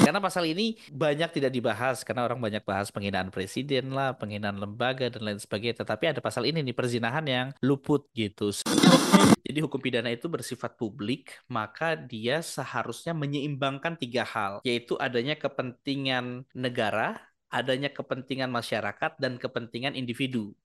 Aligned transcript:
Karena 0.00 0.16
pasal 0.24 0.48
ini 0.48 0.80
banyak 0.88 1.28
tidak 1.36 1.52
dibahas 1.52 2.00
karena 2.00 2.24
orang 2.24 2.40
banyak 2.40 2.64
bahas 2.64 2.88
penghinaan 2.88 3.28
presiden 3.28 3.92
lah, 3.92 4.16
penghinaan 4.16 4.56
lembaga 4.56 5.12
dan 5.12 5.20
lain 5.20 5.36
sebagainya. 5.36 5.84
Tetapi 5.84 6.16
ada 6.16 6.20
pasal 6.24 6.48
ini 6.48 6.64
nih 6.64 6.72
perzinahan 6.72 7.24
yang 7.28 7.46
luput 7.60 8.08
gitu. 8.16 8.48
Jadi 9.42 9.58
hukum 9.60 9.76
pidana 9.82 10.08
itu 10.08 10.32
bersifat 10.32 10.80
publik, 10.80 11.36
maka 11.50 11.92
dia 11.92 12.40
seharusnya 12.40 13.12
menyeimbangkan 13.12 14.00
tiga 14.00 14.24
hal, 14.24 14.64
yaitu 14.64 14.96
adanya 14.96 15.36
kepentingan 15.36 16.48
negara, 16.56 17.20
adanya 17.52 17.92
kepentingan 17.92 18.48
masyarakat, 18.48 19.20
dan 19.20 19.36
kepentingan 19.36 19.92
individu. 19.92 20.56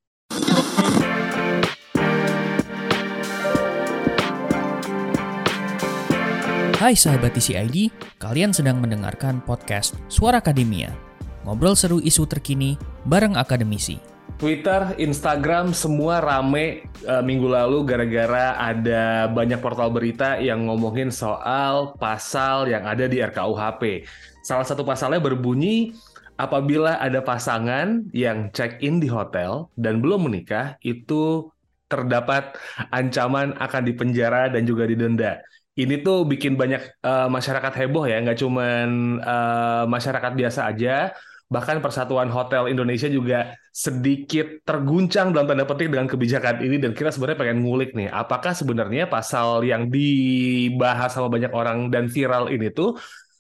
Hai 6.77 6.93
sahabat 6.93 7.33
TCID, 7.33 7.89
kalian 8.21 8.53
sedang 8.53 8.77
mendengarkan 8.77 9.41
podcast 9.41 9.97
Suara 10.13 10.37
Akademia. 10.37 10.93
Ngobrol 11.41 11.73
seru 11.73 11.97
isu 11.97 12.29
terkini 12.29 12.77
bareng 13.09 13.33
akademisi. 13.33 13.97
Twitter, 14.37 14.93
Instagram, 15.01 15.73
semua 15.73 16.21
rame 16.21 16.85
uh, 17.09 17.25
minggu 17.25 17.49
lalu 17.49 17.81
gara-gara 17.81 18.53
ada 18.61 19.25
banyak 19.25 19.57
portal 19.57 19.89
berita 19.89 20.37
yang 20.37 20.69
ngomongin 20.69 21.09
soal 21.09 21.97
pasal 21.97 22.69
yang 22.69 22.85
ada 22.85 23.09
di 23.09 23.25
RKUHP. 23.25 24.05
Salah 24.45 24.69
satu 24.69 24.85
pasalnya 24.85 25.17
berbunyi 25.17 25.97
apabila 26.37 27.01
ada 27.01 27.25
pasangan 27.25 28.05
yang 28.13 28.53
check-in 28.53 29.01
di 29.01 29.09
hotel 29.09 29.65
dan 29.81 29.97
belum 29.97 30.29
menikah, 30.29 30.77
itu 30.85 31.49
terdapat 31.89 32.53
ancaman 32.93 33.57
akan 33.57 33.81
dipenjara 33.81 34.53
dan 34.53 34.61
juga 34.69 34.85
didenda 34.85 35.41
ini 35.77 36.01
tuh 36.01 36.25
bikin 36.25 36.57
banyak 36.57 36.81
uh, 37.05 37.29
masyarakat 37.29 37.73
heboh 37.85 38.09
ya, 38.09 38.17
nggak 38.25 38.41
cuman 38.41 38.87
uh, 39.21 39.85
masyarakat 39.85 40.33
biasa 40.33 40.65
aja, 40.73 41.13
bahkan 41.47 41.77
Persatuan 41.79 42.33
Hotel 42.33 42.73
Indonesia 42.73 43.05
juga 43.05 43.53
sedikit 43.69 44.65
terguncang 44.65 45.29
dalam 45.29 45.45
tanda 45.45 45.69
petik 45.69 45.93
dengan 45.93 46.09
kebijakan 46.09 46.65
ini 46.65 46.81
dan 46.81 46.97
kita 46.97 47.13
sebenarnya 47.13 47.39
pengen 47.39 47.61
ngulik 47.61 47.93
nih, 47.93 48.09
apakah 48.09 48.57
sebenarnya 48.57 49.05
pasal 49.05 49.61
yang 49.61 49.87
dibahas 49.93 51.13
sama 51.13 51.29
banyak 51.29 51.53
orang 51.53 51.93
dan 51.93 52.09
viral 52.09 52.49
ini 52.49 52.73
tuh 52.73 52.97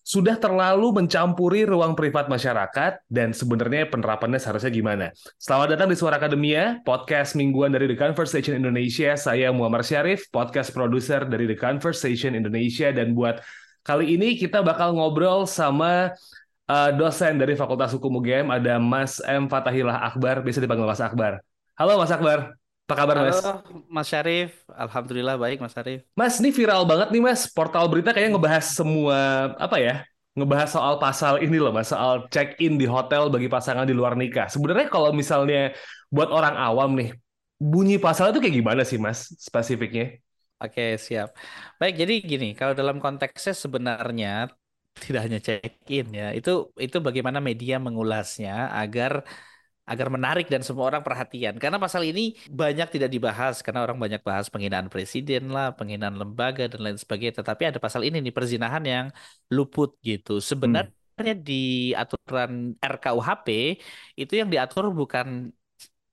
sudah 0.07 0.39
terlalu 0.39 1.03
mencampuri 1.03 1.67
ruang 1.67 1.91
privat 1.91 2.31
masyarakat 2.31 3.03
dan 3.11 3.35
sebenarnya 3.35 3.91
penerapannya 3.91 4.39
seharusnya 4.39 4.71
gimana. 4.71 5.11
Selamat 5.35 5.75
datang 5.75 5.91
di 5.91 5.99
Suara 5.99 6.15
Akademia, 6.15 6.79
podcast 6.87 7.35
mingguan 7.35 7.75
dari 7.75 7.91
The 7.91 7.99
Conversation 7.99 8.55
Indonesia. 8.55 9.19
Saya 9.19 9.51
Muhammad 9.51 9.83
Syarif, 9.83 10.31
podcast 10.31 10.71
produser 10.71 11.27
dari 11.27 11.43
The 11.51 11.59
Conversation 11.59 12.39
Indonesia 12.39 12.87
dan 12.95 13.11
buat 13.11 13.43
kali 13.83 14.15
ini 14.15 14.39
kita 14.39 14.63
bakal 14.63 14.95
ngobrol 14.95 15.43
sama 15.43 16.15
uh, 16.71 16.91
dosen 16.95 17.35
dari 17.35 17.59
Fakultas 17.59 17.91
Hukum 17.91 18.23
UGM 18.23 18.47
ada 18.47 18.79
Mas 18.79 19.19
M 19.27 19.51
Fatahillah 19.51 20.07
Akbar, 20.07 20.39
bisa 20.39 20.63
dipanggil 20.63 20.87
Mas 20.87 21.03
Akbar. 21.03 21.43
Halo 21.75 21.99
Mas 21.99 22.15
Akbar. 22.15 22.56
Apa 22.87 23.03
kabar 23.03 23.19
Mas? 23.19 23.43
Halo 23.43 23.83
Mas 23.91 24.07
Syarif, 24.07 24.63
Alhamdulillah 24.71 25.35
baik 25.35 25.59
Mas 25.59 25.75
Syarif. 25.75 26.07
Mas, 26.15 26.39
ini 26.39 26.55
viral 26.55 26.87
banget 26.87 27.11
nih 27.11 27.19
Mas, 27.19 27.43
portal 27.51 27.91
berita 27.91 28.15
kayaknya 28.15 28.39
ngebahas 28.39 28.63
semua, 28.63 29.51
apa 29.59 29.75
ya, 29.75 30.07
ngebahas 30.39 30.71
soal 30.71 30.95
pasal 30.95 31.43
ini 31.43 31.59
loh 31.59 31.75
Mas, 31.75 31.91
soal 31.91 32.31
check-in 32.31 32.79
di 32.79 32.87
hotel 32.87 33.27
bagi 33.27 33.51
pasangan 33.51 33.83
di 33.83 33.91
luar 33.91 34.15
nikah. 34.15 34.47
Sebenarnya 34.47 34.87
kalau 34.87 35.11
misalnya 35.11 35.75
buat 36.07 36.31
orang 36.31 36.55
awam 36.55 36.95
nih, 36.95 37.11
bunyi 37.59 37.99
pasal 37.99 38.31
itu 38.31 38.39
kayak 38.39 38.55
gimana 38.55 38.81
sih 38.87 38.95
Mas, 38.95 39.35
spesifiknya? 39.35 40.23
Oke, 40.63 40.95
siap. 40.95 41.27
Baik, 41.79 41.93
jadi 42.01 42.13
gini, 42.23 42.45
kalau 42.55 42.71
dalam 42.71 42.97
konteksnya 43.03 43.53
sebenarnya 43.53 44.47
tidak 45.03 45.21
hanya 45.27 45.39
check-in 45.43 46.05
ya, 46.19 46.25
itu 46.33 46.49
itu 46.85 46.97
bagaimana 46.97 47.37
media 47.37 47.75
mengulasnya 47.77 48.73
agar 48.81 49.11
agar 49.87 50.07
menarik 50.11 50.51
dan 50.51 50.61
semua 50.67 50.91
orang 50.91 50.99
perhatian. 50.99 51.55
Karena 51.55 51.79
pasal 51.79 52.03
ini 52.03 52.35
banyak 52.51 52.87
tidak 52.91 53.07
dibahas 53.07 53.63
karena 53.63 53.87
orang 53.87 53.95
banyak 53.95 54.19
bahas 54.19 54.51
penghinaan 54.51 54.91
presiden 54.91 55.47
lah, 55.55 55.71
penghinaan 55.79 56.19
lembaga 56.19 56.67
dan 56.67 56.83
lain 56.83 56.99
sebagainya. 56.99 57.39
Tetapi 57.39 57.63
ada 57.71 57.79
pasal 57.79 58.03
ini 58.03 58.19
nih 58.19 58.35
perzinahan 58.35 58.83
yang 58.83 59.05
luput 59.47 59.95
gitu. 60.03 60.43
Sebenarnya 60.43 60.91
hmm. 61.15 61.39
di 61.39 61.95
aturan 61.95 62.75
RKUHP 62.83 63.47
itu 64.19 64.33
yang 64.35 64.51
diatur 64.51 64.91
bukan 64.91 65.55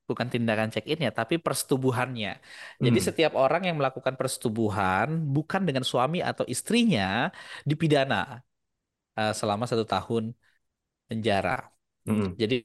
bukan 0.05 0.27
tindakan 0.31 0.71
check-in 0.71 1.01
ya, 1.03 1.11
tapi 1.11 1.43
persetubuhannya. 1.43 2.39
Jadi 2.79 2.99
hmm. 3.03 3.07
setiap 3.11 3.33
orang 3.35 3.67
yang 3.67 3.77
melakukan 3.81 4.15
persetubuhan 4.15 5.09
bukan 5.35 5.67
dengan 5.67 5.83
suami 5.83 6.23
atau 6.23 6.47
istrinya 6.47 7.33
dipidana 7.67 8.39
uh, 9.19 9.33
selama 9.35 9.67
satu 9.67 9.83
tahun 9.83 10.31
penjara. 11.11 11.74
Hmm. 12.05 12.37
Jadi 12.37 12.57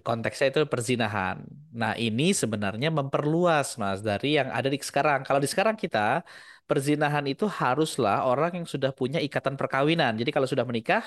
konteksnya 0.00 0.46
itu 0.56 0.60
perzinahan. 0.64 1.36
Nah 1.76 1.92
ini 2.00 2.32
sebenarnya 2.32 2.88
memperluas 2.88 3.76
mas 3.76 4.00
dari 4.00 4.40
yang 4.40 4.48
ada 4.48 4.72
di 4.72 4.80
sekarang. 4.80 5.20
Kalau 5.26 5.36
di 5.36 5.48
sekarang 5.52 5.76
kita 5.76 6.24
perzinahan 6.64 7.24
itu 7.28 7.44
haruslah 7.44 8.24
orang 8.24 8.50
yang 8.64 8.66
sudah 8.66 8.90
punya 8.96 9.20
ikatan 9.20 9.54
perkawinan. 9.60 10.16
Jadi 10.16 10.30
kalau 10.32 10.48
sudah 10.48 10.64
menikah, 10.64 11.04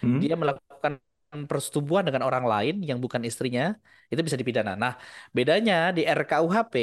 hmm. 0.00 0.18
dia 0.24 0.34
melakukan 0.40 0.92
persetubuhan 1.50 2.04
dengan 2.08 2.24
orang 2.28 2.44
lain 2.48 2.74
yang 2.80 2.96
bukan 2.96 3.20
istrinya, 3.28 3.76
itu 4.08 4.20
bisa 4.24 4.36
dipidana. 4.40 4.72
Nah 4.72 4.92
bedanya 5.36 5.92
di 5.96 6.08
RKUHP 6.08 6.74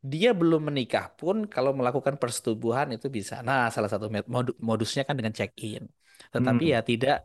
dia 0.00 0.30
belum 0.32 0.72
menikah 0.72 1.12
pun 1.18 1.36
kalau 1.52 1.76
melakukan 1.76 2.16
persetubuhan 2.16 2.96
itu 2.96 3.12
bisa. 3.12 3.44
Nah 3.44 3.68
salah 3.68 3.92
satu 3.92 4.08
modusnya 4.56 5.04
kan 5.04 5.20
dengan 5.20 5.36
check-in. 5.36 5.84
Tetapi 6.32 6.64
hmm. 6.64 6.72
ya 6.72 6.80
tidak 6.80 7.16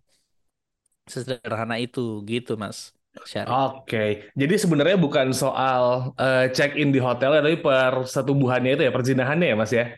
sesederhana 1.07 1.77
itu 1.81 2.21
gitu 2.25 2.57
mas 2.57 2.93
Oke, 3.11 3.35
okay. 3.43 4.09
jadi 4.39 4.55
sebenarnya 4.55 4.95
bukan 4.95 5.35
soal 5.35 6.15
uh, 6.15 6.47
check 6.55 6.79
in 6.79 6.95
di 6.95 6.99
hotel, 7.03 7.43
tapi 7.43 7.59
persetubuhannya 7.59 8.79
itu 8.79 8.87
ya 8.87 8.91
perzinahannya 8.95 9.51
ya 9.51 9.55
mas 9.59 9.71
ya? 9.75 9.91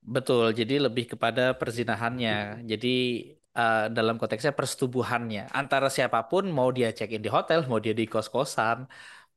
Betul, 0.00 0.56
jadi 0.56 0.80
lebih 0.80 1.12
kepada 1.12 1.52
perzinahannya. 1.60 2.64
Jadi 2.64 2.96
uh, 3.52 3.92
dalam 3.92 4.16
konteksnya 4.16 4.56
persetubuhannya 4.56 5.52
antara 5.52 5.92
siapa 5.92 6.24
pun 6.24 6.48
mau 6.48 6.72
dia 6.72 6.96
check 6.96 7.12
in 7.12 7.20
di 7.20 7.28
hotel, 7.28 7.68
mau 7.68 7.76
dia 7.84 7.92
di 7.92 8.08
kos 8.08 8.32
kosan, 8.32 8.88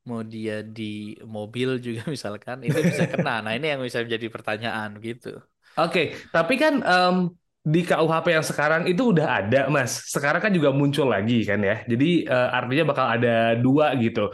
mau 0.08 0.24
dia 0.24 0.64
di 0.64 1.20
mobil 1.28 1.84
juga 1.84 2.08
misalkan 2.16 2.64
itu 2.64 2.80
bisa 2.80 3.12
kena. 3.12 3.44
nah 3.44 3.52
ini 3.52 3.76
yang 3.76 3.84
bisa 3.84 4.08
menjadi 4.08 4.28
pertanyaan 4.32 4.96
gitu. 5.04 5.36
Oke, 5.76 5.92
okay. 5.92 6.06
tapi 6.32 6.56
kan 6.56 6.80
um, 6.80 7.36
di 7.66 7.82
KUHP 7.82 8.28
yang 8.30 8.46
sekarang 8.46 8.86
itu 8.86 9.10
udah 9.10 9.42
ada, 9.42 9.62
Mas. 9.74 10.06
Sekarang 10.06 10.38
kan 10.38 10.54
juga 10.54 10.70
muncul 10.70 11.10
lagi 11.10 11.42
kan 11.42 11.58
ya. 11.66 11.82
Jadi 11.90 12.30
uh, 12.30 12.54
artinya 12.54 12.94
bakal 12.94 13.06
ada 13.10 13.58
dua 13.58 13.98
gitu. 13.98 14.30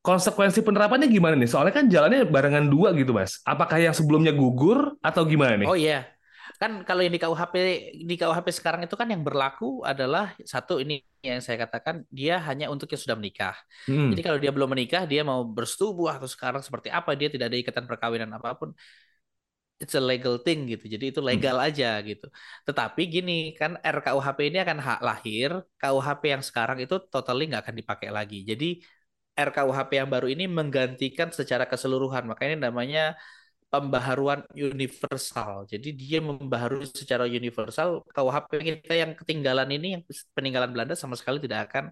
Konsekuensi 0.00 0.64
penerapannya 0.64 1.12
gimana 1.12 1.36
nih? 1.36 1.44
Soalnya 1.44 1.76
kan 1.76 1.84
jalannya 1.92 2.24
barengan 2.24 2.72
dua 2.72 2.96
gitu, 2.96 3.12
Mas. 3.12 3.44
Apakah 3.44 3.76
yang 3.76 3.92
sebelumnya 3.92 4.32
gugur 4.32 4.96
atau 5.04 5.28
gimana 5.28 5.60
nih? 5.60 5.68
Oh 5.68 5.76
iya. 5.76 6.08
Kan 6.56 6.88
kalau 6.88 7.04
yang 7.04 7.12
di 7.12 7.20
KUHP 7.20 7.54
di 8.00 8.14
KUHP 8.16 8.48
sekarang 8.48 8.80
itu 8.88 8.96
kan 8.96 9.12
yang 9.12 9.20
berlaku 9.20 9.84
adalah 9.84 10.32
satu 10.40 10.80
ini 10.80 11.04
yang 11.20 11.44
saya 11.44 11.60
katakan 11.60 12.08
dia 12.08 12.40
hanya 12.48 12.72
untuk 12.72 12.88
yang 12.88 13.00
sudah 13.00 13.16
menikah. 13.16 13.56
Hmm. 13.84 14.08
Jadi 14.08 14.20
kalau 14.24 14.40
dia 14.40 14.52
belum 14.56 14.72
menikah, 14.72 15.04
dia 15.04 15.20
mau 15.20 15.44
bersetubuh 15.44 16.16
atau 16.16 16.24
sekarang 16.24 16.64
seperti 16.64 16.88
apa, 16.88 17.12
dia 17.12 17.28
tidak 17.28 17.52
ada 17.52 17.58
ikatan 17.60 17.84
perkawinan 17.84 18.32
apa 18.32 18.56
pun 18.56 18.72
it's 19.82 19.96
a 19.96 20.02
legal 20.10 20.36
thing 20.44 20.68
gitu. 20.72 20.84
Jadi 20.94 21.04
itu 21.10 21.20
hmm. 21.24 21.28
legal 21.30 21.56
hmm. 21.56 21.66
aja 21.68 21.88
gitu. 22.04 22.26
Tetapi 22.68 23.02
gini 23.14 23.32
kan 23.60 23.80
RKUHP 23.80 24.38
ini 24.52 24.58
akan 24.64 24.78
hak 24.86 25.00
lahir, 25.08 25.50
KUHP 25.80 26.22
yang 26.34 26.42
sekarang 26.48 26.78
itu 26.84 26.94
totally 27.12 27.48
nggak 27.48 27.62
akan 27.64 27.76
dipakai 27.80 28.08
lagi. 28.12 28.36
Jadi 28.50 28.66
RKUHP 29.46 29.90
yang 30.00 30.08
baru 30.14 30.26
ini 30.34 30.44
menggantikan 30.58 31.28
secara 31.32 31.64
keseluruhan. 31.64 32.28
Makanya 32.30 32.68
namanya 32.68 33.16
pembaharuan 33.72 34.40
universal. 34.52 35.64
Jadi 35.72 35.88
dia 35.96 36.18
membaharui 36.20 36.84
secara 36.90 37.24
universal 37.24 38.04
KUHP 38.14 38.50
kita 38.60 38.94
yang 39.02 39.12
ketinggalan 39.16 39.68
ini 39.72 39.86
yang 39.96 40.02
peninggalan 40.36 40.70
Belanda 40.74 40.94
sama 40.98 41.14
sekali 41.16 41.38
tidak 41.40 41.70
akan 41.70 41.84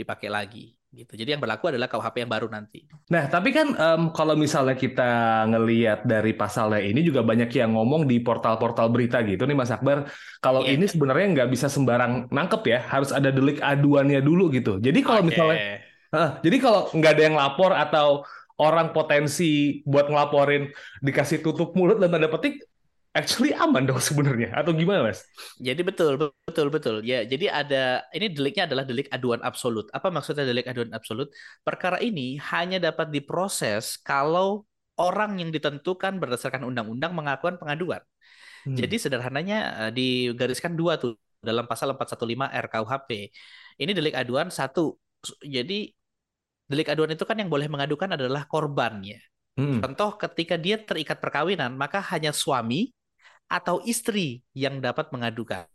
dipakai 0.00 0.28
lagi 0.32 0.74
gitu. 0.96 1.12
Jadi 1.12 1.36
yang 1.36 1.42
berlaku 1.44 1.68
adalah 1.68 1.92
KUHP 1.92 2.24
yang 2.24 2.32
baru 2.32 2.48
nanti. 2.48 2.88
Nah, 3.12 3.28
tapi 3.28 3.52
kan 3.52 3.76
um, 3.76 4.02
kalau 4.16 4.32
misalnya 4.32 4.72
kita 4.72 5.44
ngelihat 5.52 6.08
dari 6.08 6.32
pasalnya 6.32 6.80
ini 6.80 7.04
juga 7.04 7.20
banyak 7.20 7.52
yang 7.52 7.76
ngomong 7.76 8.08
di 8.08 8.16
portal-portal 8.24 8.88
berita 8.88 9.20
gitu 9.28 9.44
nih 9.44 9.52
Mas 9.52 9.68
Akbar, 9.68 10.08
kalau 10.40 10.64
yeah. 10.64 10.72
ini 10.72 10.88
sebenarnya 10.88 11.26
nggak 11.36 11.50
bisa 11.52 11.68
sembarang 11.68 12.32
nangkep 12.32 12.62
ya, 12.64 12.80
harus 12.88 13.12
ada 13.12 13.28
delik 13.28 13.60
aduannya 13.60 14.24
dulu 14.24 14.48
gitu. 14.48 14.80
Jadi 14.80 15.04
kalau 15.04 15.20
okay. 15.20 15.28
misalnya 15.28 15.56
uh, 16.16 16.30
jadi 16.40 16.56
kalau 16.56 16.80
nggak 16.96 17.12
ada 17.12 17.22
yang 17.22 17.36
lapor 17.36 17.70
atau 17.76 18.24
orang 18.56 18.96
potensi 18.96 19.84
buat 19.84 20.08
ngelaporin 20.08 20.72
dikasih 21.04 21.44
tutup 21.44 21.76
mulut 21.76 22.00
dan 22.00 22.08
tanda 22.08 22.32
petik 22.32 22.64
actually 23.16 23.56
aman 23.56 23.88
dong 23.88 23.98
sebenarnya 23.98 24.52
atau 24.52 24.76
gimana 24.76 25.08
mas? 25.08 25.24
Jadi 25.56 25.80
betul 25.80 26.20
betul 26.44 26.68
betul 26.68 26.96
ya 27.00 27.24
jadi 27.24 27.48
ada 27.64 28.04
ini 28.12 28.28
deliknya 28.28 28.68
adalah 28.68 28.84
delik 28.84 29.08
aduan 29.08 29.40
absolut. 29.40 29.88
Apa 29.96 30.12
maksudnya 30.12 30.44
delik 30.44 30.68
aduan 30.68 30.92
absolut? 30.92 31.32
Perkara 31.64 31.96
ini 32.04 32.36
hanya 32.52 32.76
dapat 32.76 33.08
diproses 33.08 33.96
kalau 34.04 34.68
orang 35.00 35.40
yang 35.40 35.48
ditentukan 35.48 36.20
berdasarkan 36.20 36.68
undang-undang 36.68 37.16
mengakukan 37.16 37.56
pengaduan. 37.56 38.04
Hmm. 38.68 38.76
Jadi 38.76 38.96
sederhananya 39.00 39.88
eh, 39.88 39.92
digariskan 39.96 40.76
dua 40.76 41.00
tuh 41.00 41.16
dalam 41.40 41.64
pasal 41.70 41.94
415 41.94 42.50
RKUHP. 42.50 43.10
Ini 43.80 43.92
delik 43.92 44.14
aduan 44.16 44.48
satu. 44.52 44.96
Jadi 45.40 45.92
delik 46.66 46.88
aduan 46.90 47.14
itu 47.14 47.22
kan 47.22 47.38
yang 47.38 47.48
boleh 47.52 47.70
mengadukan 47.70 48.18
adalah 48.18 48.44
korbannya. 48.50 49.22
Hmm. 49.56 49.80
Contoh 49.80 50.20
ketika 50.20 50.60
dia 50.60 50.76
terikat 50.76 51.16
perkawinan, 51.16 51.72
maka 51.78 52.02
hanya 52.12 52.34
suami 52.34 52.92
atau 53.46 53.78
istri 53.86 54.42
yang 54.54 54.82
dapat 54.82 55.10
mengadukan. 55.14 55.66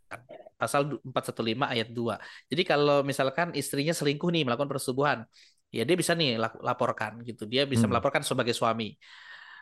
Pasal 0.60 1.00
415 1.02 1.68
ayat 1.74 1.88
2. 1.90 2.20
Jadi 2.46 2.62
kalau 2.62 3.02
misalkan 3.02 3.50
istrinya 3.56 3.90
selingkuh 3.96 4.30
nih 4.30 4.42
melakukan 4.46 4.70
persetubuhan, 4.70 5.26
ya 5.74 5.82
dia 5.88 5.96
bisa 5.98 6.12
nih 6.14 6.38
laporkan 6.38 7.24
gitu. 7.26 7.48
Dia 7.48 7.66
bisa 7.66 7.84
Hmm. 7.84 7.90
melaporkan 7.90 8.22
sebagai 8.22 8.54
suami 8.54 8.94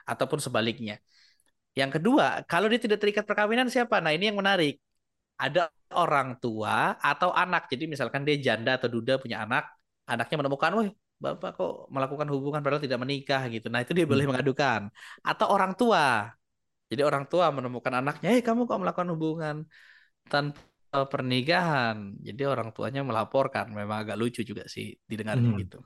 ataupun 0.05 0.39
sebaliknya. 0.43 0.99
Yang 1.79 2.01
kedua, 2.03 2.43
kalau 2.51 2.67
dia 2.67 2.81
tidak 2.83 2.99
terikat 3.03 3.25
perkawinan 3.25 3.71
siapa? 3.71 4.03
Nah, 4.03 4.13
ini 4.13 4.29
yang 4.33 4.39
menarik. 4.39 4.77
Ada 5.41 5.73
orang 5.97 6.37
tua 6.43 6.99
atau 7.01 7.31
anak. 7.33 7.71
Jadi 7.73 7.89
misalkan 7.89 8.23
dia 8.29 8.37
janda 8.39 8.77
atau 8.79 8.89
duda 8.93 9.17
punya 9.23 9.43
anak, 9.45 9.65
anaknya 10.07 10.37
menemukan, 10.45 10.71
"Woi, 10.77 10.89
Bapak 11.21 11.51
kok 11.59 11.73
melakukan 11.95 12.29
hubungan 12.33 12.61
padahal 12.65 12.83
tidak 12.85 13.01
menikah 13.01 13.43
gitu." 13.49 13.67
Nah, 13.73 13.81
itu 13.85 13.93
dia 13.97 14.07
boleh 14.09 14.25
Hmm. 14.25 14.31
mengadukan. 14.31 14.83
Atau 15.25 15.47
orang 15.53 15.73
tua. 15.79 16.29
Jadi 16.91 17.03
orang 17.07 17.25
tua 17.31 17.55
menemukan 17.55 17.95
anaknya, 18.03 18.35
"Eh, 18.35 18.43
kamu 18.43 18.67
kok 18.67 18.79
melakukan 18.83 19.09
hubungan 19.15 19.57
tanpa 20.27 21.07
pernikahan?" 21.07 22.19
Jadi 22.19 22.43
orang 22.45 22.75
tuanya 22.75 23.07
melaporkan. 23.07 23.71
Memang 23.71 24.03
agak 24.03 24.19
lucu 24.19 24.43
juga 24.43 24.67
sih 24.67 24.99
didengarnya 25.07 25.55
Hmm. 25.55 25.61
gitu. 25.63 25.79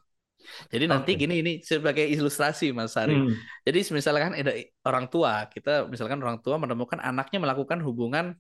Jadi 0.73 0.85
nanti 0.85 1.17
gini 1.17 1.41
ini 1.41 1.53
sebagai 1.65 2.05
ilustrasi 2.05 2.73
Mas 2.77 2.93
Sarif. 2.93 3.17
Hmm. 3.17 3.33
Jadi 3.65 3.79
misalkan 3.97 4.33
ada 4.37 4.53
orang 4.85 5.06
tua, 5.09 5.49
kita 5.49 5.89
misalkan 5.89 6.21
orang 6.21 6.41
tua 6.45 6.56
menemukan 6.61 7.01
anaknya 7.01 7.41
melakukan 7.41 7.81
hubungan 7.81 8.37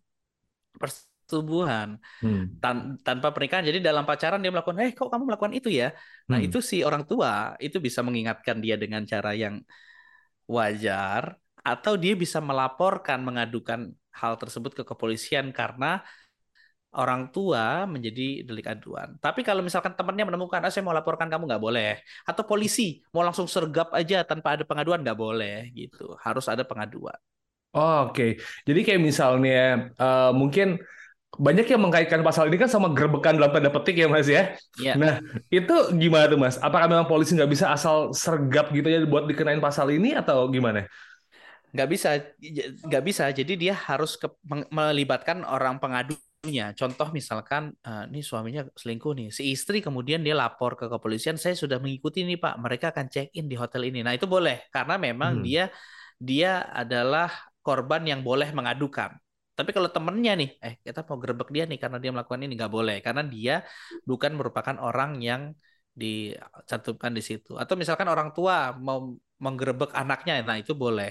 persetubuhan 0.76 1.96
Hmm. 2.20 2.60
tan- 2.60 3.00
tanpa 3.00 3.32
pernikahan. 3.32 3.64
Jadi 3.64 3.80
dalam 3.80 4.04
pacaran 4.04 4.40
dia 4.40 4.52
melakukan, 4.52 4.84
"Eh, 4.84 4.92
kok 4.92 5.08
kamu 5.08 5.24
melakukan 5.32 5.52
itu 5.56 5.72
ya?" 5.72 5.96
Nah, 6.28 6.40
Hmm. 6.40 6.46
itu 6.48 6.58
si 6.60 6.84
orang 6.84 7.08
tua 7.08 7.56
itu 7.60 7.80
bisa 7.80 8.04
mengingatkan 8.04 8.60
dia 8.60 8.76
dengan 8.76 9.04
cara 9.08 9.32
yang 9.32 9.64
wajar 10.44 11.40
atau 11.64 11.96
dia 11.96 12.12
bisa 12.12 12.38
melaporkan 12.44 13.24
mengadukan 13.24 13.90
hal 14.12 14.36
tersebut 14.36 14.76
ke 14.76 14.82
kepolisian 14.84 15.50
karena 15.50 16.04
orang 16.94 17.32
tua 17.34 17.88
menjadi 17.90 18.46
delik 18.46 18.70
aduan. 18.70 19.18
Tapi 19.18 19.42
kalau 19.42 19.66
misalkan 19.66 19.98
temannya 19.98 20.30
menemukan, 20.30 20.62
ah 20.62 20.70
saya 20.70 20.86
mau 20.86 20.94
laporkan 20.94 21.26
kamu 21.26 21.50
nggak 21.50 21.62
boleh. 21.62 21.98
Atau 22.22 22.46
polisi 22.46 23.02
mau 23.10 23.26
langsung 23.26 23.50
sergap 23.50 23.90
aja 23.90 24.22
tanpa 24.22 24.54
ada 24.54 24.62
pengaduan 24.62 25.02
nggak 25.02 25.18
boleh 25.18 25.74
gitu. 25.74 26.14
Harus 26.22 26.46
ada 26.46 26.62
pengaduan. 26.62 27.18
Oh, 27.74 28.06
Oke, 28.06 28.38
jadi 28.62 28.80
kayak 28.86 29.02
misalnya 29.02 29.90
eh, 29.98 30.30
mungkin 30.30 30.78
banyak 31.34 31.66
yang 31.66 31.82
mengkaitkan 31.82 32.22
pasal 32.22 32.46
ini 32.46 32.54
kan 32.62 32.70
sama 32.70 32.94
gerbekan 32.94 33.34
dalam 33.34 33.50
tanda 33.50 33.70
petik 33.74 33.98
ya 33.98 34.06
Mas 34.06 34.30
ya. 34.30 34.54
Iya. 34.78 34.94
Nah 34.94 35.18
itu 35.50 35.74
gimana 35.98 36.30
tuh 36.30 36.38
Mas? 36.38 36.54
Apakah 36.62 36.86
memang 36.86 37.10
polisi 37.10 37.34
nggak 37.34 37.50
bisa 37.50 37.74
asal 37.74 38.14
sergap 38.14 38.70
gitu 38.70 38.86
ya 38.86 39.02
buat 39.02 39.26
dikenain 39.26 39.58
pasal 39.58 39.90
ini 39.90 40.14
atau 40.14 40.46
gimana? 40.46 40.86
Nggak 41.74 41.88
bisa 41.90 42.08
nggak 42.88 43.04
bisa. 43.08 43.24
Jadi 43.34 43.52
dia 43.58 43.74
harus 43.74 44.14
ke, 44.14 44.30
melibatkan 44.70 45.42
orang 45.42 45.82
pengadunya. 45.82 46.70
Contoh 46.78 47.10
misalkan 47.10 47.74
ini 48.10 48.22
suaminya 48.22 48.62
selingkuh 48.78 49.12
nih. 49.18 49.28
Si 49.34 49.42
istri 49.50 49.82
kemudian 49.82 50.22
dia 50.22 50.38
lapor 50.38 50.78
ke 50.78 50.86
kepolisian 50.86 51.34
saya 51.34 51.58
sudah 51.58 51.82
mengikuti 51.82 52.22
nih 52.22 52.38
pak. 52.38 52.54
Mereka 52.62 52.86
akan 52.94 53.06
check 53.10 53.28
in 53.34 53.50
di 53.50 53.56
hotel 53.58 53.90
ini. 53.90 54.06
Nah 54.06 54.14
itu 54.14 54.26
boleh 54.30 54.70
karena 54.70 54.94
memang 54.96 55.42
Hmm. 55.42 55.44
dia 55.46 55.64
dia 56.28 56.62
adalah 56.70 57.28
korban 57.64 58.02
yang 58.06 58.20
boleh 58.22 58.48
mengadukan. 58.54 59.10
Tapi 59.54 59.70
kalau 59.74 59.90
temennya 59.90 60.32
nih 60.40 60.50
eh 60.62 60.74
kita 60.86 61.02
mau 61.08 61.18
gerbek 61.22 61.48
dia 61.54 61.64
nih 61.70 61.78
karena 61.82 61.98
dia 62.02 62.10
melakukan 62.14 62.40
ini. 62.44 62.52
Nggak 62.58 62.72
boleh 62.76 62.96
karena 63.02 63.22
dia 63.34 63.54
bukan 64.06 64.30
merupakan 64.38 64.76
orang 64.78 65.10
yang 65.18 65.42
dicantumkan 65.94 67.12
di 67.18 67.22
situ. 67.22 67.54
Atau 67.58 67.74
misalkan 67.78 68.06
orang 68.10 68.30
tua 68.36 68.74
mau 68.78 68.98
menggerebek 69.44 69.90
anaknya 70.00 70.32
nah 70.46 70.56
itu 70.62 70.72
boleh 70.74 71.10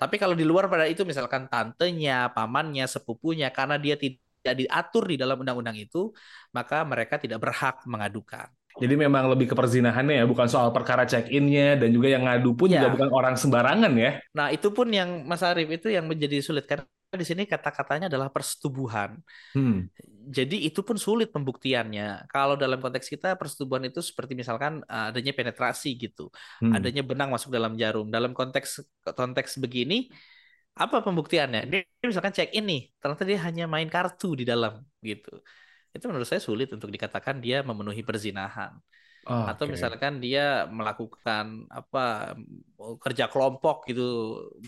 tapi 0.00 0.16
kalau 0.22 0.34
di 0.36 0.44
luar 0.46 0.66
pada 0.72 0.84
itu 0.90 1.02
misalkan 1.06 1.46
tantenya, 1.52 2.30
pamannya, 2.34 2.84
sepupunya 2.90 3.48
karena 3.54 3.76
dia 3.80 3.94
tidak 3.96 4.54
diatur 4.60 5.04
di 5.08 5.16
dalam 5.16 5.40
undang-undang 5.40 5.76
itu, 5.78 6.12
maka 6.52 6.84
mereka 6.84 7.16
tidak 7.16 7.38
berhak 7.40 7.80
mengadukan. 7.88 8.48
Jadi 8.74 8.94
memang 8.98 9.30
lebih 9.30 9.46
ke 9.46 9.54
perzinahannya 9.54 10.14
ya, 10.20 10.24
bukan 10.26 10.50
soal 10.50 10.74
perkara 10.74 11.06
check-innya 11.06 11.78
dan 11.78 11.94
juga 11.94 12.10
yang 12.10 12.26
ngadu 12.26 12.58
pun 12.58 12.66
juga 12.74 12.90
Ya. 12.90 12.94
bukan 12.94 13.10
orang 13.14 13.34
sembarangan 13.38 13.92
ya. 13.94 14.10
Nah, 14.34 14.50
itu 14.50 14.68
pun 14.74 14.90
yang 14.90 15.22
Mas 15.30 15.42
Arief 15.46 15.70
itu 15.70 15.86
yang 15.94 16.10
menjadi 16.10 16.42
sulit 16.42 16.66
karena 16.66 16.84
di 17.20 17.26
sini 17.26 17.42
kata-katanya 17.48 18.06
adalah 18.10 18.28
persetubuhan. 18.28 19.18
Hmm. 19.54 19.86
Jadi 20.24 20.64
itu 20.68 20.80
pun 20.80 20.96
sulit 20.96 21.28
pembuktiannya. 21.34 22.26
Kalau 22.32 22.54
dalam 22.56 22.80
konteks 22.80 23.06
kita 23.12 23.36
persetubuhan 23.40 23.84
itu 23.88 24.00
seperti 24.00 24.32
misalkan 24.32 24.80
uh, 24.88 25.10
adanya 25.12 25.32
penetrasi 25.36 25.94
gitu, 26.00 26.32
Hmm. 26.60 26.72
adanya 26.76 27.02
benang 27.04 27.28
masuk 27.34 27.52
dalam 27.52 27.76
jarum. 27.76 28.06
Dalam 28.08 28.32
konteks 28.32 28.82
konteks 29.04 29.60
begini 29.60 30.08
apa 30.74 31.06
pembuktiannya? 31.06 31.70
Dia 31.70 31.80
misalkan 32.02 32.34
check 32.34 32.50
in 32.50 32.66
nih, 32.66 32.82
ternyata 32.98 33.22
dia 33.22 33.38
hanya 33.46 33.64
main 33.70 33.86
kartu 33.86 34.34
di 34.34 34.42
dalam 34.42 34.82
gitu. 35.04 35.30
Itu 35.94 36.04
menurut 36.10 36.26
saya 36.26 36.42
sulit 36.42 36.68
untuk 36.74 36.90
dikatakan 36.90 37.38
dia 37.38 37.62
memenuhi 37.62 38.02
perzinahan. 38.02 38.74
Atau 39.24 39.64
Oke. 39.64 39.72
misalkan 39.78 40.20
dia 40.20 40.68
melakukan 40.68 41.64
apa 41.72 42.34
kerja 43.00 43.24
kelompok 43.32 43.88
gitu, 43.88 44.02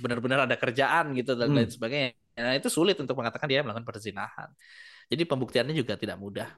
benar-benar 0.01 0.49
ada 0.49 0.57
kerjaan 0.57 1.13
gitu 1.19 1.37
dan 1.37 1.53
Hmm. 1.53 1.57
lain 1.61 1.69
sebagainya. 1.69 2.11
Nah, 2.37 2.53
itu 2.53 2.69
sulit 2.69 3.01
untuk 3.01 3.17
mengatakan 3.17 3.49
dia 3.49 3.65
melakukan 3.65 3.89
perzinahan. 3.89 4.53
Jadi 5.09 5.23
pembuktiannya 5.25 5.73
juga 5.73 5.97
tidak 5.97 6.21
mudah. 6.21 6.49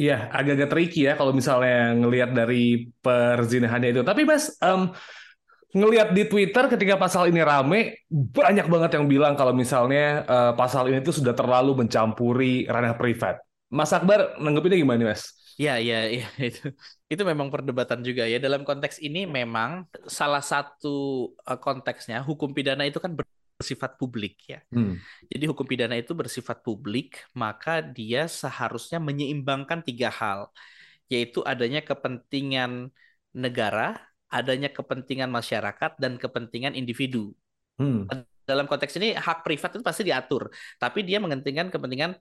Iya, 0.00 0.32
agak-agak 0.32 0.68
tricky 0.72 1.00
ya 1.04 1.12
kalau 1.18 1.36
misalnya 1.36 1.92
ngelihat 1.92 2.30
dari 2.32 2.88
perzinahannya 3.04 3.92
itu. 3.92 4.00
Tapi 4.00 4.22
Mas, 4.24 4.56
em, 4.64 4.96
ngelihat 5.76 6.16
di 6.16 6.24
Twitter 6.24 6.64
ketika 6.72 6.96
pasal 6.96 7.28
ini 7.28 7.44
rame, 7.44 8.08
banyak 8.08 8.66
banget 8.66 8.90
yang 8.96 9.06
bilang 9.06 9.36
kalau 9.36 9.52
misalnya 9.52 10.24
eh, 10.24 10.52
pasal 10.56 10.88
ini 10.88 11.04
tuh 11.04 11.14
sudah 11.20 11.34
terlalu 11.36 11.84
mencampuri 11.84 12.64
ranah 12.64 12.96
privat. 12.96 13.44
Mas 13.70 13.92
Akbar 13.92 14.40
nanggepinnya 14.40 14.78
gimana 14.80 14.98
nih, 15.04 15.08
Mas? 15.12 15.22
Ya, 15.60 15.76
ya, 15.76 16.08
ya 16.08 16.26
itu 16.48 16.72
itu 17.12 17.22
memang 17.26 17.52
perdebatan 17.52 18.00
juga 18.00 18.24
ya. 18.24 18.40
Dalam 18.40 18.64
konteks 18.64 18.96
ini 19.04 19.28
memang 19.28 19.84
salah 20.08 20.40
satu 20.40 21.28
eh, 21.44 21.58
konteksnya 21.60 22.24
hukum 22.24 22.50
pidana 22.56 22.88
itu 22.88 22.98
kan 23.04 23.12
bersifat 23.60 24.00
publik 24.00 24.40
ya. 24.48 24.64
Hmm. 24.72 24.96
Jadi 25.28 25.44
hukum 25.44 25.68
pidana 25.68 26.00
itu 26.00 26.16
bersifat 26.16 26.64
publik, 26.64 27.20
maka 27.36 27.84
dia 27.84 28.24
seharusnya 28.24 28.96
menyeimbangkan 28.96 29.84
tiga 29.84 30.08
hal, 30.08 30.48
yaitu 31.12 31.44
adanya 31.44 31.84
kepentingan 31.84 32.88
negara, 33.36 34.00
adanya 34.32 34.72
kepentingan 34.72 35.28
masyarakat, 35.28 36.00
dan 36.00 36.16
kepentingan 36.16 36.72
individu. 36.72 37.36
Hmm. 37.76 38.08
Dalam 38.48 38.64
konteks 38.64 38.96
ini 38.96 39.12
hak 39.12 39.44
privat 39.44 39.76
itu 39.76 39.84
pasti 39.84 40.02
diatur, 40.08 40.48
tapi 40.80 41.04
dia 41.04 41.20
mengentingkan 41.20 41.68
kepentingan 41.68 42.16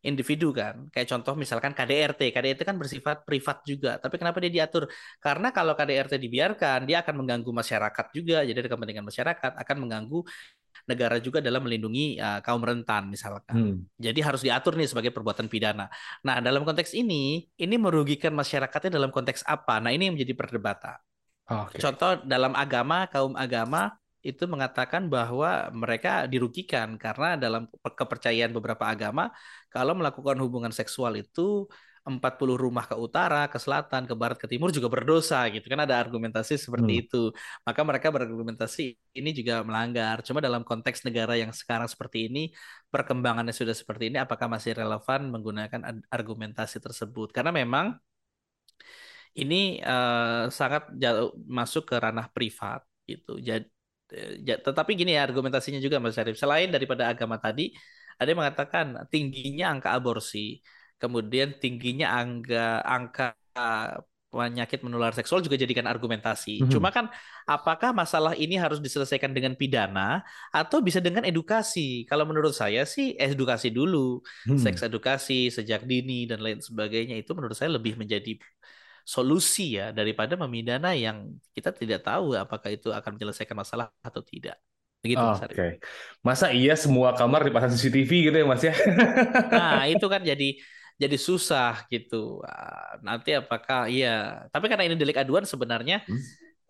individu 0.00 0.52
kan. 0.52 0.88
Kayak 0.88 1.08
contoh 1.12 1.36
misalkan 1.36 1.72
KDRT, 1.76 2.32
KDRT 2.32 2.60
kan 2.64 2.76
bersifat 2.80 3.24
privat 3.24 3.60
juga, 3.68 4.00
tapi 4.00 4.16
kenapa 4.16 4.40
dia 4.40 4.52
diatur? 4.52 4.88
Karena 5.20 5.52
kalau 5.52 5.76
KDRT 5.76 6.16
dibiarkan, 6.16 6.88
dia 6.88 7.04
akan 7.04 7.14
mengganggu 7.24 7.50
masyarakat 7.52 8.06
juga, 8.16 8.40
jadi 8.44 8.58
ada 8.64 8.70
kepentingan 8.72 9.04
masyarakat 9.04 9.52
akan 9.60 9.76
mengganggu 9.76 10.20
negara 10.88 11.16
juga 11.22 11.38
dalam 11.38 11.62
melindungi 11.62 12.18
uh, 12.18 12.40
kaum 12.42 12.60
rentan 12.60 13.10
misalkan. 13.10 13.54
Hmm. 13.54 13.76
Jadi 13.96 14.20
harus 14.20 14.42
diatur 14.42 14.74
nih 14.74 14.88
sebagai 14.90 15.10
perbuatan 15.14 15.46
pidana. 15.46 15.86
Nah, 16.26 16.42
dalam 16.42 16.66
konteks 16.66 16.92
ini, 16.96 17.46
ini 17.58 17.74
merugikan 17.78 18.34
masyarakatnya 18.34 18.96
dalam 18.98 19.14
konteks 19.14 19.46
apa? 19.46 19.78
Nah, 19.78 19.90
ini 19.94 20.10
yang 20.10 20.14
menjadi 20.18 20.34
perdebatan. 20.34 20.98
Oke. 21.50 21.82
Contoh 21.82 22.22
dalam 22.22 22.54
agama, 22.54 23.10
kaum 23.10 23.34
agama 23.34 23.94
itu 24.20 24.44
mengatakan 24.44 25.08
bahwa 25.08 25.72
mereka 25.72 26.28
dirugikan 26.28 27.00
karena 27.00 27.40
dalam 27.40 27.64
kepercayaan 27.80 28.52
beberapa 28.52 28.84
agama 28.84 29.32
kalau 29.72 29.96
melakukan 29.96 30.36
hubungan 30.44 30.68
seksual 30.68 31.16
itu 31.16 31.64
40 32.06 32.56
rumah 32.64 32.84
ke 32.90 32.96
utara, 33.06 33.46
ke 33.52 33.58
selatan, 33.60 34.02
ke 34.08 34.14
barat, 34.20 34.36
ke 34.40 34.46
timur 34.50 34.68
juga 34.76 34.88
berdosa 34.88 35.36
gitu 35.54 35.66
kan 35.72 35.80
ada 35.84 35.96
argumentasi 36.02 36.54
seperti 36.56 36.92
Hmm. 36.92 37.00
itu. 37.06 37.16
Maka 37.66 37.80
mereka 37.88 38.08
berargumentasi 38.14 38.82
ini 39.18 39.30
juga 39.38 39.60
melanggar. 39.66 40.16
Cuma 40.26 40.38
dalam 40.40 40.62
konteks 40.64 41.04
negara 41.06 41.34
yang 41.36 41.52
sekarang 41.52 41.88
seperti 41.92 42.18
ini, 42.32 42.40
perkembangannya 42.92 43.54
sudah 43.54 43.74
seperti 43.76 44.08
ini 44.12 44.16
apakah 44.24 44.46
masih 44.54 44.72
relevan 44.80 45.20
menggunakan 45.32 45.80
argumentasi 46.10 46.76
tersebut? 46.84 47.28
Karena 47.36 47.52
memang 47.54 47.86
ini 49.40 49.54
eh, 49.80 50.42
sangat 50.58 50.82
jauh 51.02 51.30
masuk 51.58 51.82
ke 51.90 51.94
ranah 52.04 52.26
privat 52.34 52.80
gitu. 53.10 53.30
Jadi 53.48 53.66
tetapi 54.66 54.90
gini 54.98 55.14
ya 55.16 55.22
argumentasinya 55.28 55.78
juga 55.86 55.96
Mas 56.02 56.14
Syarif. 56.18 56.34
Selain 56.34 56.66
daripada 56.74 57.06
agama 57.12 57.36
tadi, 57.38 57.62
ada 58.18 58.26
yang 58.30 58.40
mengatakan 58.42 58.86
tingginya 59.12 59.64
angka 59.72 59.94
aborsi, 59.94 60.58
kemudian 61.00 61.56
tingginya 61.62 62.06
angka 62.20 62.84
angka 62.84 63.24
penyakit 64.30 64.86
menular 64.86 65.10
seksual 65.10 65.42
juga 65.42 65.58
jadikan 65.58 65.90
argumentasi. 65.90 66.62
Mhm. 66.62 66.70
Cuma 66.70 66.94
kan 66.94 67.10
apakah 67.50 67.90
masalah 67.90 68.38
ini 68.38 68.54
harus 68.54 68.78
diselesaikan 68.78 69.34
dengan 69.34 69.58
pidana 69.58 70.22
atau 70.54 70.78
bisa 70.78 71.02
dengan 71.02 71.26
edukasi? 71.26 72.06
Kalau 72.06 72.22
menurut 72.22 72.54
saya 72.54 72.86
sih 72.86 73.18
edukasi 73.18 73.74
dulu, 73.74 74.22
Hmm. 74.46 74.54
seks 74.54 74.86
edukasi 74.86 75.50
sejak 75.50 75.82
dini 75.82 76.30
dan 76.30 76.38
lain 76.46 76.62
sebagainya 76.62 77.18
itu 77.18 77.34
menurut 77.34 77.58
saya 77.58 77.74
lebih 77.74 77.98
menjadi 77.98 78.38
solusi 79.02 79.74
ya 79.82 79.90
daripada 79.90 80.38
memidana 80.38 80.94
yang 80.94 81.34
kita 81.50 81.74
tidak 81.74 82.06
tahu 82.06 82.38
apakah 82.38 82.70
itu 82.70 82.94
akan 82.94 83.18
menyelesaikan 83.18 83.56
masalah 83.58 83.90
atau 83.98 84.22
tidak. 84.22 84.62
Begitu 85.02 85.26
Mas 85.26 85.42
Oke. 85.42 85.42
Arif. 85.42 85.60
Masa 86.22 86.46
iya 86.54 86.76
semua 86.76 87.16
kamar 87.18 87.40
dipasang 87.48 87.72
CCTV 87.74 88.10
gitu 88.30 88.36
ya 88.36 88.46
Mas 88.46 88.62
ya? 88.62 88.74
Nah, 89.50 89.88
itu 89.90 90.06
kan 90.06 90.22
jadi 90.22 90.44
jadi 91.02 91.16
susah 91.28 91.88
gitu. 91.92 92.16
Ah, 92.46 93.00
Nanti 93.06 93.30
apakah 93.40 93.78
iya, 93.92 94.08
tapi 94.52 94.64
karena 94.70 94.84
ini 94.88 94.96
delik 95.00 95.18
aduan 95.22 95.44
sebenarnya 95.48 95.96
Hmm. 96.08 96.18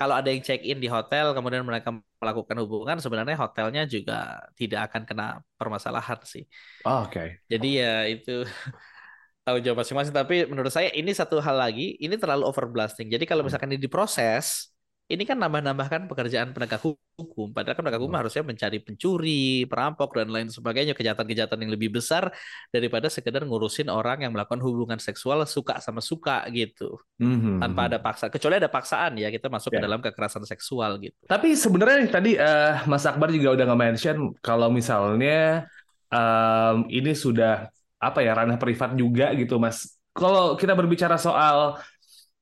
kalau 0.00 0.14
ada 0.18 0.28
yang 0.32 0.42
check 0.46 0.60
in 0.64 0.78
di 0.84 0.88
hotel 0.88 1.26
kemudian 1.36 1.64
mereka 1.68 1.90
melakukan 2.22 2.56
hubungan 2.64 2.96
sebenarnya 3.04 3.36
hotelnya 3.44 3.82
juga 3.94 4.14
tidak 4.58 4.80
akan 4.92 5.02
kena 5.08 5.24
permasalahan 5.60 6.18
sih. 6.24 6.44
Oke. 6.84 7.40
Jadi 7.52 7.66
ya 7.82 8.06
itu 8.12 8.30
tahu 9.46 9.56
jawab 9.64 9.82
masing-masing 9.82 10.14
tapi 10.14 10.34
menurut 10.50 10.70
saya 10.72 10.92
ini 10.92 11.10
satu 11.16 11.40
hal 11.40 11.56
lagi 11.56 11.96
ini 11.98 12.14
terlalu 12.20 12.44
overblasting. 12.48 13.08
Jadi 13.10 13.24
kalau 13.28 13.42
misalkan 13.46 13.72
ini 13.72 13.80
diproses 13.80 14.70
ini 15.10 15.26
kan 15.26 15.34
nambah-nambahkan 15.42 16.06
pekerjaan 16.06 16.54
penegak 16.54 16.78
hukum. 16.80 17.50
Padahal 17.50 17.74
kan 17.74 17.82
penegak 17.82 17.98
hukum 17.98 18.14
harusnya 18.14 18.46
mencari 18.46 18.78
pencuri, 18.78 19.66
perampok 19.66 20.14
dan 20.14 20.30
lain 20.30 20.46
sebagainya, 20.46 20.94
kejahatan-kejahatan 20.94 21.58
yang 21.66 21.72
lebih 21.74 21.90
besar 21.98 22.30
daripada 22.70 23.10
sekedar 23.10 23.42
ngurusin 23.42 23.90
orang 23.90 24.22
yang 24.22 24.30
melakukan 24.30 24.62
hubungan 24.62 25.02
seksual 25.02 25.42
suka 25.50 25.82
sama 25.82 25.98
suka 25.98 26.46
gitu. 26.54 26.94
Mhm. 27.18 27.58
Tanpa 27.58 27.90
ada 27.90 27.98
paksa, 27.98 28.30
kecuali 28.30 28.62
ada 28.62 28.70
paksaan 28.70 29.18
ya 29.18 29.34
kita 29.34 29.50
masuk 29.50 29.74
ke 29.74 29.82
Ya. 29.82 29.90
dalam 29.90 29.98
kekerasan 29.98 30.46
seksual 30.46 31.02
gitu. 31.02 31.18
Tapi 31.26 31.58
sebenarnya 31.58 32.06
tadi 32.06 32.38
eh, 32.38 32.86
Mas 32.86 33.02
Akbar 33.02 33.34
juga 33.34 33.58
udah 33.58 33.66
nge-mention 33.66 34.38
kalau 34.38 34.70
misalnya 34.70 35.66
em, 36.06 36.86
ini 36.86 37.12
sudah 37.18 37.66
apa 37.98 38.22
ya 38.22 38.32
ranah 38.38 38.56
privat 38.62 38.94
juga 38.94 39.34
gitu 39.34 39.58
Mas. 39.58 39.98
Kalau 40.14 40.54
kita 40.54 40.78
berbicara 40.78 41.18
soal 41.18 41.82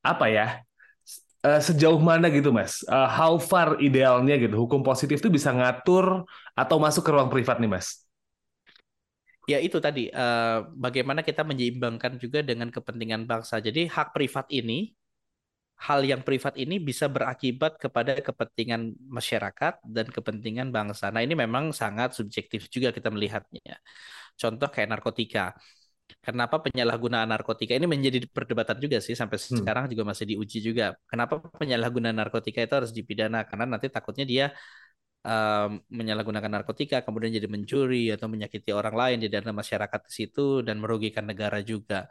apa 0.04 0.26
ya 0.30 0.60
eh, 1.48 1.60
sejauh 1.68 2.00
mana 2.10 2.26
gitu 2.36 2.50
Mas, 2.58 2.72
Eh, 2.94 3.08
how 3.18 3.34
far 3.50 3.68
idealnya 3.86 4.34
gitu 4.42 4.54
hukum 4.62 4.80
positif 4.88 5.16
itu 5.22 5.30
bisa 5.36 5.50
ngatur 5.58 6.06
atau 6.60 6.76
masuk 6.84 7.02
ke 7.06 7.10
ruang 7.14 7.30
privat 7.32 7.56
nih 7.62 7.70
Mas? 7.74 7.88
Ya 9.48 9.58
itu 9.64 9.78
tadi 9.80 10.12
eh, 10.12 10.58
bagaimana 10.84 11.20
kita 11.24 11.40
menyeimbangkan 11.50 12.20
juga 12.20 12.38
dengan 12.44 12.68
kepentingan 12.68 13.24
bangsa. 13.24 13.56
Jadi 13.66 13.88
hak 13.88 14.12
privat 14.12 14.46
ini, 14.52 14.92
hal 15.78 16.00
yang 16.02 16.22
privat 16.26 16.54
ini 16.58 16.76
bisa 16.82 17.06
berakibat 17.06 17.78
kepada 17.78 18.18
kepentingan 18.18 18.98
masyarakat 19.08 19.74
dan 19.86 20.06
kepentingan 20.10 20.68
bangsa. 20.74 21.08
Nah 21.14 21.22
ini 21.22 21.34
memang 21.38 21.70
sangat 21.70 22.18
subjektif 22.18 22.66
juga 22.74 22.90
kita 22.90 23.08
melihatnya. 23.14 23.78
Contoh 24.40 24.68
kayak 24.74 24.88
narkotika. 24.92 25.54
Kenapa 26.24 26.56
penyalahgunaan 26.64 27.28
narkotika 27.28 27.72
ini 27.76 27.84
menjadi 27.84 28.24
perdebatan 28.28 28.80
juga 28.80 28.96
sih 29.00 29.12
sampai 29.12 29.36
Hmm. 29.36 29.60
sekarang 29.60 29.84
juga 29.92 30.04
masih 30.08 30.24
diuji 30.24 30.58
juga. 30.64 30.96
Kenapa 31.04 31.40
penyalahgunaan 31.60 32.16
narkotika 32.16 32.64
itu 32.64 32.74
harus 32.74 32.92
dipidana? 32.96 33.44
Karena 33.48 33.64
nanti 33.68 33.92
takutnya 33.92 34.24
dia 34.24 34.46
um, 35.24 35.80
menyalahgunakan 35.92 36.48
narkotika, 36.48 37.04
kemudian 37.04 37.32
jadi 37.36 37.48
mencuri 37.48 38.08
atau 38.12 38.26
menyakiti 38.28 38.70
orang 38.72 38.96
lain 38.96 39.16
di 39.24 39.28
dalam 39.28 39.52
masyarakat 39.52 40.00
di 40.08 40.12
situ 40.12 40.64
dan 40.66 40.80
merugikan 40.80 41.24
negara 41.28 41.60
juga. 41.60 42.08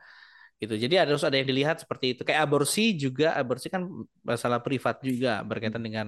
Gitu. 0.57 0.73
Jadi 0.73 0.93
harus 0.97 1.21
ada 1.21 1.37
yang 1.37 1.45
dilihat 1.45 1.77
seperti 1.85 2.17
itu. 2.17 2.21
Kayak 2.25 2.49
aborsi 2.49 2.97
juga, 2.97 3.37
aborsi 3.37 3.69
kan 3.69 3.85
masalah 4.25 4.59
privat 4.65 5.01
juga 5.05 5.45
berkaitan 5.45 5.81
dengan 5.85 6.07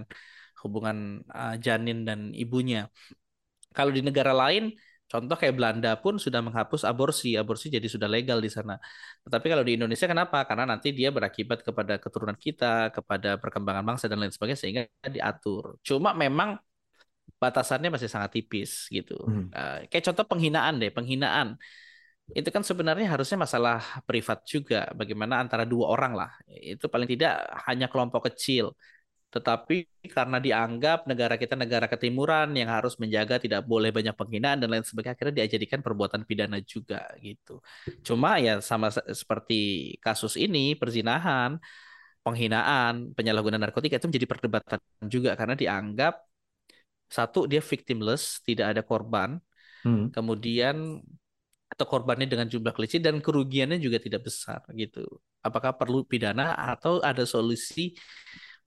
hubungan 0.66 1.22
uh, 1.30 1.56
janin 1.62 2.06
dan 2.06 2.34
ibunya. 2.34 2.90
Kalau 3.70 3.94
di 3.94 4.02
negara 4.02 4.34
lain, 4.34 4.74
contoh 5.12 5.36
kayak 5.36 5.58
Belanda 5.58 5.98
pun 5.98 6.22
sudah 6.22 6.40
menghapus 6.46 6.86
aborsi, 6.86 7.34
aborsi 7.34 7.74
jadi 7.74 7.88
sudah 7.90 8.06
legal 8.06 8.38
di 8.38 8.48
sana. 8.48 8.78
Tetapi 9.26 9.46
kalau 9.52 9.64
di 9.66 9.74
Indonesia 9.76 10.06
kenapa? 10.06 10.46
Karena 10.46 10.70
nanti 10.70 10.94
dia 10.94 11.10
berakibat 11.10 11.66
kepada 11.66 11.98
keturunan 11.98 12.38
kita, 12.38 12.94
kepada 12.94 13.42
perkembangan 13.42 13.84
bangsa 13.84 14.06
dan 14.06 14.22
lain 14.22 14.30
sebagainya 14.30 14.60
sehingga 14.62 14.84
diatur. 15.10 15.82
Cuma 15.82 16.14
memang 16.14 16.62
batasannya 17.42 17.90
masih 17.90 18.10
sangat 18.10 18.38
tipis 18.38 18.86
gitu. 18.94 19.18
Hmm. 19.26 19.50
Uh, 19.50 19.86
kayak 19.90 20.14
contoh 20.14 20.26
penghinaan 20.30 20.78
deh, 20.78 20.92
penghinaan 20.94 21.58
itu 22.30 22.50
kan 22.54 22.62
sebenarnya 22.62 23.10
harusnya 23.10 23.38
masalah 23.42 23.82
privat 24.06 24.46
juga. 24.46 24.86
Bagaimana 24.94 25.42
antara 25.42 25.66
dua 25.66 25.90
orang 25.90 26.14
lah, 26.14 26.32
itu 26.46 26.86
paling 26.86 27.10
tidak 27.10 27.50
hanya 27.66 27.90
kelompok 27.90 28.30
kecil. 28.30 28.78
Tetapi 29.30 29.74
karena 30.10 30.38
dianggap 30.42 31.06
negara 31.06 31.38
kita 31.38 31.54
negara 31.54 31.86
ketimuran 31.86 32.50
yang 32.58 32.70
harus 32.76 32.98
menjaga 32.98 33.38
tidak 33.38 33.62
boleh 33.62 33.94
banyak 33.94 34.18
penghinaan 34.18 34.58
dan 34.58 34.68
lain 34.74 34.82
sebagainya, 34.82 35.14
akhirnya 35.14 35.36
diajadikan 35.46 35.80
perbuatan 35.86 36.22
pidana 36.26 36.58
juga 36.66 37.06
gitu. 37.22 37.62
Cuma 38.02 38.42
ya 38.42 38.58
sama 38.58 38.90
se- 38.90 39.06
seperti 39.14 39.94
kasus 40.02 40.34
ini 40.34 40.74
perzinahan, 40.74 41.62
penghinaan, 42.26 43.14
penyalahgunaan 43.14 43.62
narkotika 43.62 44.02
itu 44.02 44.10
menjadi 44.10 44.28
perdebatan 44.34 44.80
juga 45.06 45.38
karena 45.40 45.54
dianggap 45.54 46.14
satu 47.10 47.50
dia 47.50 47.62
victimless, 47.62 48.42
tidak 48.46 48.66
ada 48.74 48.82
korban, 48.86 49.42
Hmm. 49.84 50.12
kemudian 50.12 51.00
atau 51.70 51.86
korbannya 51.86 52.26
dengan 52.26 52.50
jumlah 52.50 52.74
kecil 52.74 53.02
dan 53.06 53.22
kerugiannya 53.22 53.78
juga 53.78 54.02
tidak 54.02 54.26
besar 54.28 54.62
gitu. 54.74 55.06
Apakah 55.46 55.72
perlu 55.78 56.04
pidana 56.04 56.58
atau 56.58 57.00
ada 57.00 57.24
solusi 57.24 57.96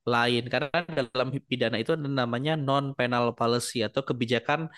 lain? 0.07 0.43
Karena 0.51 0.83
dalam 0.87 1.29
pidana 1.47 1.77
itu 1.79 1.95
ada 1.95 2.07
namanya 2.07 2.59
non 2.59 2.95
penal 2.95 3.35
policy 3.35 3.83
atau 3.87 4.03
kebijakan 4.03 4.71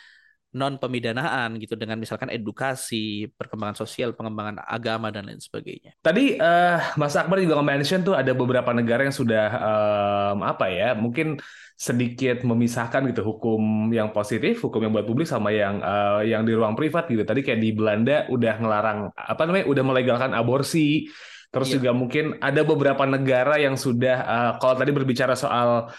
non 0.54 0.78
pemidanaan 0.78 1.58
gitu 1.58 1.74
dengan 1.74 1.98
misalkan 1.98 2.30
edukasi, 2.30 3.26
perkembangan 3.34 3.74
sosial, 3.74 4.14
pengembangan 4.14 4.62
agama 4.62 5.10
dan 5.10 5.26
lain 5.26 5.42
sebagainya. 5.42 5.98
Tadi 5.98 6.38
eh, 6.38 6.78
Mas 6.94 7.18
Akbar 7.18 7.42
juga 7.42 7.58
nge-mention 7.58 8.06
tuh 8.06 8.14
ada 8.14 8.30
beberapa 8.30 8.70
negara 8.70 9.02
yang 9.02 9.12
sudah 9.12 9.50
em, 9.50 10.38
apa 10.46 10.70
ya, 10.70 10.94
mungkin 10.94 11.42
sedikit 11.74 12.46
memisahkan 12.46 13.02
gitu 13.10 13.26
hukum 13.26 13.90
yang 13.90 14.14
positif, 14.14 14.62
hukum 14.62 14.78
yang 14.86 14.94
buat 14.94 15.02
publik 15.10 15.26
sama 15.26 15.50
yang 15.50 15.82
eh, 15.82 16.30
yang 16.30 16.46
di 16.46 16.54
ruang 16.54 16.78
privat 16.78 17.10
gitu. 17.10 17.26
Tadi 17.26 17.42
kayak 17.42 17.58
di 17.58 17.74
Belanda 17.74 18.30
udah 18.30 18.54
ngelarang 18.62 18.98
apa 19.10 19.42
namanya, 19.50 19.66
udah 19.66 19.82
melegalkan 19.82 20.30
aborsi. 20.38 21.10
Terus 21.54 21.70
Iya. 21.70 21.76
juga 21.78 21.90
mungkin 21.94 22.24
ada 22.42 22.60
beberapa 22.66 23.04
negara 23.06 23.54
yang 23.62 23.78
sudah 23.78 24.16
eh, 24.26 24.50
kalau 24.58 24.74
tadi 24.74 24.90
berbicara 24.90 25.38
soal 25.38 25.94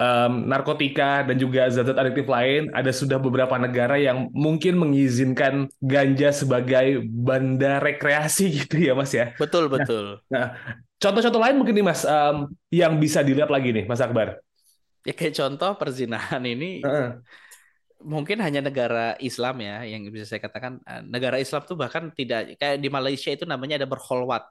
em, 0.00 0.32
narkotika 0.50 1.22
dan 1.28 1.36
juga 1.38 1.68
zat-zat 1.70 1.94
adiktif 2.00 2.26
lain, 2.26 2.72
ada 2.72 2.90
sudah 2.90 3.20
beberapa 3.20 3.54
negara 3.60 3.94
yang 4.00 4.32
mungkin 4.34 4.80
mengizinkan 4.80 5.68
ganja 5.78 6.32
sebagai 6.34 7.04
benda 7.04 7.78
rekreasi 7.78 8.44
gitu 8.64 8.80
ya, 8.80 8.92
Mas 8.96 9.12
ya. 9.12 9.36
Betul 9.36 9.68
betul. 9.70 10.24
Contoh-contoh 10.98 11.40
lain 11.42 11.56
mungkin 11.60 11.74
nih 11.76 11.86
Mas 11.86 12.02
em, 12.08 12.48
yang 12.72 12.96
bisa 12.96 13.20
dilihat 13.20 13.52
lagi 13.52 13.70
nih 13.76 13.84
Mas 13.84 14.00
Akbar. 14.00 14.40
Ya 15.04 15.12
kayak 15.12 15.36
contoh 15.36 15.70
perzinahan 15.76 16.40
ini 16.48 16.80
Heeh. 16.80 17.20
Mungkin 18.12 18.38
hanya 18.44 18.60
negara 18.68 19.16
Islam 19.28 19.54
ya 19.66 19.72
yang 19.90 20.02
bisa 20.14 20.26
saya 20.30 20.40
katakan 20.46 20.72
eh, 20.90 21.02
negara 21.14 21.36
Islam 21.44 21.62
tuh 21.70 21.76
bahkan 21.82 22.04
tidak 22.18 22.56
kayak 22.60 22.76
di 22.84 22.88
Malaysia 22.92 23.30
itu 23.34 23.44
namanya 23.48 23.74
ada 23.80 23.88
berkholwat 23.92 24.42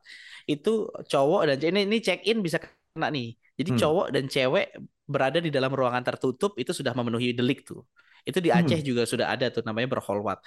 itu 0.50 0.70
cowok 1.12 1.42
dan 1.50 1.58
ini 1.70 1.80
ini 1.88 1.98
check 2.06 2.20
in 2.30 2.38
bisa 2.46 2.58
kena 2.64 3.08
nih 3.16 3.28
jadi 3.60 3.70
Hmm. 3.70 3.78
cowok 3.82 4.06
dan 4.16 4.24
cewek 4.34 4.66
berada 5.06 5.40
di 5.46 5.50
dalam 5.54 5.72
ruangan 5.72 6.04
tertutup 6.08 6.52
itu 6.62 6.72
sudah 6.74 6.94
memenuhi 6.98 7.32
delik 7.38 7.64
tuh 7.70 7.82
itu 8.28 8.40
di 8.40 8.50
Aceh 8.56 8.80
Hmm. 8.80 8.88
juga 8.88 9.04
sudah 9.04 9.28
ada 9.36 9.46
tuh 9.54 9.62
namanya 9.68 9.88
berkholwat 10.00 10.40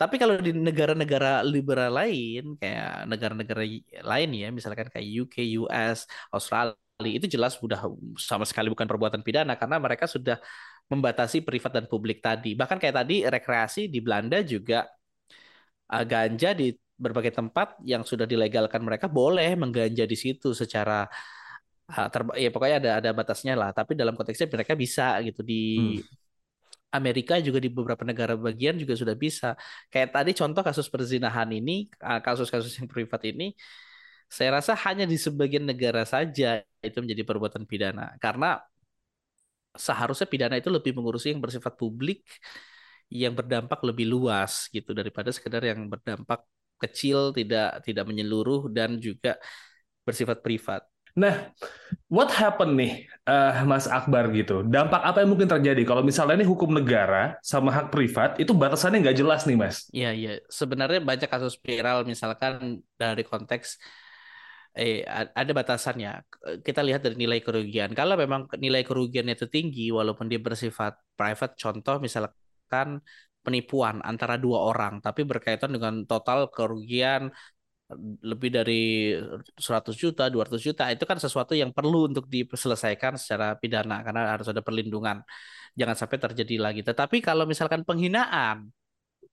tapi 0.00 0.14
kalau 0.20 0.34
di 0.40 0.50
negara-negara 0.56 1.44
liberal 1.44 1.92
lain 1.92 2.56
kayak 2.60 3.04
negara-negara 3.10 3.62
lain 4.10 4.28
ya 4.32 4.48
misalkan 4.48 4.88
kayak 4.88 5.06
UK, 5.22 5.36
US, 5.60 6.08
Australia 6.32 6.74
itu 7.00 7.26
jelas 7.28 7.56
sudah 7.60 7.80
sama 8.20 8.44
sekali 8.48 8.68
bukan 8.72 8.84
perbuatan 8.88 9.20
pidana 9.24 9.56
karena 9.60 9.76
mereka 9.80 10.04
sudah 10.08 10.36
membatasi 10.90 11.46
privat 11.46 11.72
dan 11.78 11.86
publik 11.86 12.18
tadi. 12.18 12.58
Bahkan 12.58 12.82
kayak 12.82 12.96
tadi 13.06 13.22
rekreasi 13.22 13.86
di 13.86 14.02
Belanda 14.02 14.42
juga 14.42 14.90
uh, 15.94 16.04
ganja 16.04 16.50
di 16.50 16.74
berbagai 17.00 17.32
tempat 17.32 17.80
yang 17.86 18.02
sudah 18.04 18.26
dilegalkan 18.28 18.82
mereka 18.84 19.08
boleh 19.08 19.54
mengganja 19.56 20.04
di 20.04 20.16
situ 20.18 20.52
secara 20.52 21.06
uh, 21.94 22.08
terba- 22.12 22.36
ya 22.36 22.50
pokoknya 22.50 22.76
ada 22.82 22.90
ada 22.98 23.10
batasnya 23.14 23.54
lah. 23.54 23.70
Tapi 23.70 23.94
dalam 23.94 24.18
konteksnya 24.18 24.50
mereka 24.50 24.74
bisa 24.74 25.16
gitu 25.22 25.46
di 25.46 25.96
Amerika 26.90 27.38
juga 27.38 27.62
di 27.62 27.70
beberapa 27.70 28.02
negara 28.02 28.34
bagian 28.34 28.74
juga 28.74 28.98
sudah 28.98 29.14
bisa. 29.14 29.54
Kayak 29.94 30.10
tadi 30.10 30.30
contoh 30.34 30.62
kasus 30.66 30.90
perzinahan 30.90 31.46
ini, 31.54 31.86
uh, 32.02 32.18
kasus-kasus 32.18 32.82
yang 32.82 32.90
privat 32.90 33.22
ini, 33.30 33.54
saya 34.26 34.58
rasa 34.58 34.74
hanya 34.86 35.06
di 35.06 35.14
sebagian 35.14 35.66
negara 35.70 36.02
saja 36.02 36.62
itu 36.82 36.98
menjadi 36.98 37.22
perbuatan 37.22 37.62
pidana. 37.62 38.18
Karena 38.18 38.58
seharusnya 39.74 40.26
pidana 40.26 40.56
itu 40.58 40.68
lebih 40.68 40.92
mengurusi 40.96 41.30
yang 41.30 41.42
bersifat 41.42 41.74
publik 41.78 42.26
yang 43.10 43.34
berdampak 43.34 43.82
lebih 43.82 44.06
luas 44.06 44.70
gitu 44.70 44.94
daripada 44.94 45.34
sekedar 45.34 45.62
yang 45.66 45.90
berdampak 45.90 46.46
kecil 46.78 47.34
tidak 47.34 47.82
tidak 47.82 48.04
menyeluruh 48.06 48.70
dan 48.70 48.96
juga 49.02 49.36
bersifat 50.06 50.40
privat. 50.40 50.82
Nah, 51.18 51.50
what 52.06 52.30
happen 52.30 52.78
nih, 52.78 53.10
uh, 53.26 53.66
Mas 53.66 53.90
Akbar 53.90 54.30
gitu? 54.30 54.62
Dampak 54.62 55.02
apa 55.02 55.26
yang 55.26 55.34
mungkin 55.34 55.50
terjadi 55.50 55.82
kalau 55.82 56.06
misalnya 56.06 56.38
ini 56.38 56.46
hukum 56.46 56.70
negara 56.70 57.34
sama 57.42 57.74
hak 57.74 57.90
privat 57.90 58.38
itu 58.38 58.54
batasannya 58.54 59.02
nggak 59.02 59.18
jelas 59.18 59.42
nih, 59.42 59.58
Mas? 59.58 59.90
Iya, 59.90 60.10
iya. 60.14 60.32
Sebenarnya 60.46 61.02
banyak 61.02 61.26
kasus 61.26 61.58
viral 61.58 62.06
misalkan 62.06 62.78
dari 62.94 63.26
konteks 63.26 63.82
eh 64.76 65.02
ada 65.40 65.52
batasannya. 65.54 66.10
Kita 66.66 66.80
lihat 66.86 67.00
dari 67.04 67.16
nilai 67.18 67.40
kerugian. 67.42 67.90
Kalau 67.94 68.14
memang 68.14 68.46
nilai 68.58 68.82
kerugiannya 68.86 69.34
itu 69.38 69.46
tinggi, 69.50 69.90
walaupun 69.90 70.26
dia 70.30 70.38
bersifat 70.38 70.92
private, 71.18 71.54
contoh 71.58 71.98
misalkan 71.98 72.88
penipuan 73.44 73.98
antara 74.04 74.36
dua 74.36 74.58
orang, 74.70 75.00
tapi 75.02 75.24
berkaitan 75.26 75.70
dengan 75.74 76.04
total 76.06 76.52
kerugian 76.54 77.32
lebih 78.22 78.50
dari 78.54 79.10
100 79.58 79.98
juta, 79.98 80.30
200 80.30 80.62
juta, 80.62 80.86
itu 80.94 81.02
kan 81.02 81.18
sesuatu 81.18 81.58
yang 81.58 81.74
perlu 81.74 82.06
untuk 82.06 82.30
diselesaikan 82.30 83.18
secara 83.18 83.58
pidana 83.58 84.06
karena 84.06 84.38
harus 84.38 84.46
ada 84.46 84.62
perlindungan. 84.62 85.26
Jangan 85.74 85.96
sampai 85.98 86.18
terjadi 86.22 86.54
lagi. 86.62 86.80
Tetapi 86.86 87.18
kalau 87.18 87.44
misalkan 87.50 87.82
penghinaan, 87.82 88.70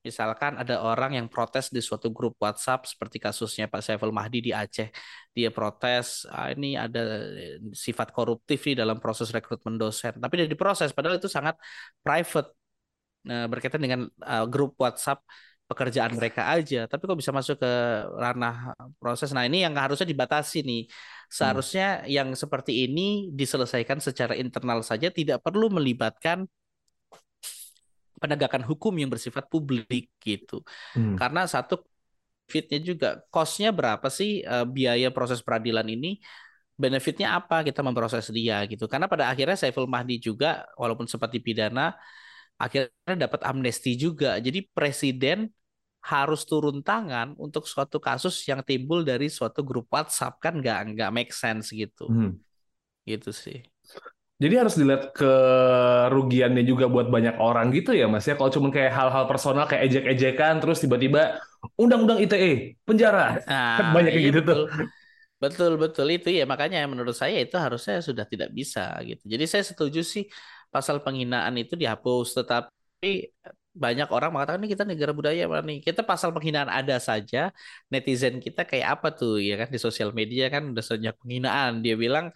misalkan 0.07 0.53
ada 0.61 0.75
orang 0.79 1.11
yang 1.19 1.27
protes 1.27 1.65
di 1.75 1.81
suatu 1.87 2.07
grup 2.15 2.33
WhatsApp 2.43 2.87
seperti 2.91 3.17
kasusnya 3.19 3.65
Pak 3.67 3.81
Saiful 3.83 4.15
Mahdi 4.15 4.39
di 4.47 4.51
Aceh, 4.55 4.87
dia 5.35 5.49
protes 5.51 6.23
ah, 6.31 6.47
ini 6.55 6.79
ada 6.79 7.27
sifat 7.75 8.07
koruptif 8.15 8.59
di 8.69 8.73
dalam 8.81 8.97
proses 9.03 9.27
rekrutmen 9.35 9.75
dosen, 9.75 10.15
tapi 10.23 10.33
dia 10.39 10.47
diproses 10.47 10.89
padahal 10.95 11.19
itu 11.19 11.29
sangat 11.37 11.55
private 12.05 12.49
nah, 13.27 13.45
berkaitan 13.51 13.81
dengan 13.83 13.99
uh, 14.23 14.45
grup 14.47 14.79
WhatsApp 14.79 15.19
pekerjaan 15.67 16.15
mereka 16.15 16.47
aja, 16.47 16.87
tapi 16.87 17.03
kok 17.03 17.19
bisa 17.19 17.35
masuk 17.35 17.59
ke 17.59 17.71
ranah 18.15 18.71
proses. 19.03 19.35
Nah, 19.35 19.43
ini 19.43 19.67
yang 19.67 19.75
harusnya 19.75 20.07
dibatasi 20.07 20.63
nih. 20.63 20.87
Seharusnya 21.27 22.01
hmm. 22.01 22.07
yang 22.07 22.29
seperti 22.39 22.87
ini 22.87 23.35
diselesaikan 23.35 23.99
secara 23.99 24.33
internal 24.39 24.79
saja, 24.79 25.11
tidak 25.11 25.43
perlu 25.43 25.67
melibatkan 25.67 26.47
penegakan 28.17 28.65
hukum 28.65 28.93
yang 28.97 29.09
bersifat 29.13 29.45
publik 29.47 30.11
gitu. 30.21 30.61
Hmm. 30.93 31.15
Karena 31.15 31.45
satu 31.45 31.85
fitnya 32.49 32.79
juga 32.81 33.07
costnya 33.29 33.69
berapa 33.69 34.07
sih 34.09 34.41
uh, 34.43 34.65
biaya 34.65 35.09
proses 35.13 35.39
peradilan 35.45 35.85
ini? 35.87 36.19
Benefitnya 36.77 37.33
apa 37.33 37.65
kita 37.65 37.81
memproses 37.81 38.29
dia 38.29 38.61
gitu? 38.69 38.85
Karena 38.85 39.09
pada 39.09 39.33
akhirnya 39.33 39.57
Saiful 39.57 39.89
Mahdi 39.89 40.21
juga 40.21 40.65
walaupun 40.77 41.09
sempat 41.09 41.33
dipidana 41.33 41.97
akhirnya 42.57 43.29
dapat 43.29 43.41
amnesti 43.45 43.97
juga. 43.97 44.37
Jadi 44.37 44.65
presiden 44.69 45.49
harus 46.07 46.47
turun 46.47 46.79
tangan 46.79 47.35
untuk 47.35 47.67
suatu 47.67 47.99
kasus 47.99 48.45
yang 48.47 48.63
timbul 48.63 49.03
dari 49.03 49.27
suatu 49.27 49.59
grup 49.65 49.91
WhatsApp 49.91 50.39
kan 50.39 50.55
nggak 50.55 50.95
nggak 50.95 51.11
make 51.11 51.33
sense 51.35 51.75
gitu 51.75 52.07
hmm. 52.07 52.31
gitu 53.03 53.35
sih 53.35 53.59
jadi 54.37 54.53
harus 54.61 54.77
dilihat 54.77 55.17
kerugiannya 55.17 56.61
juga 56.61 56.85
buat 56.85 57.09
banyak 57.09 57.41
orang 57.41 57.73
gitu 57.73 57.89
ya 57.97 58.05
mas 58.05 58.21
ya. 58.29 58.37
Kalau 58.37 58.53
cuma 58.53 58.69
kayak 58.69 58.93
hal-hal 58.93 59.25
personal 59.25 59.65
kayak 59.65 59.89
ejek-ejekan 59.89 60.61
terus 60.61 60.77
tiba-tiba 60.77 61.41
undang-undang 61.73 62.21
ITE 62.21 62.77
penjara. 62.85 63.41
Nah, 63.49 63.89
banyak 63.97 64.13
kayak 64.13 64.21
iya, 64.21 64.29
gitu 64.29 64.39
betul. 64.45 64.53
tuh. 64.53 64.65
betul. 65.41 65.71
Betul 65.81 66.07
itu 66.13 66.29
ya 66.29 66.45
makanya 66.45 66.85
menurut 66.85 67.17
saya 67.17 67.41
itu 67.41 67.57
harusnya 67.57 67.97
sudah 67.97 68.25
tidak 68.29 68.53
bisa 68.53 69.01
gitu. 69.09 69.25
Jadi 69.25 69.43
saya 69.49 69.63
setuju 69.65 70.05
sih 70.05 70.29
pasal 70.69 71.01
penghinaan 71.01 71.57
itu 71.57 71.73
dihapus 71.73 72.37
tetapi 72.37 73.33
banyak 73.77 74.09
orang 74.09 74.29
mengatakan 74.33 74.61
ini 74.61 74.69
kita 74.73 74.85
negara 74.85 75.17
budaya 75.17 75.49
nih? 75.65 75.81
Kita 75.81 76.01
pasal 76.05 76.29
penghinaan 76.29 76.69
ada 76.69 77.01
saja 77.01 77.49
netizen 77.89 78.37
kita 78.37 78.69
kayak 78.69 79.01
apa 79.01 79.07
tuh 79.17 79.41
ya 79.41 79.53
kan 79.65 79.69
di 79.73 79.79
sosial 79.81 80.13
media 80.13 80.49
kan 80.53 80.61
udah 80.77 80.85
sejak 80.85 81.13
penghinaan. 81.21 81.81
Dia 81.81 81.97
bilang 81.97 82.29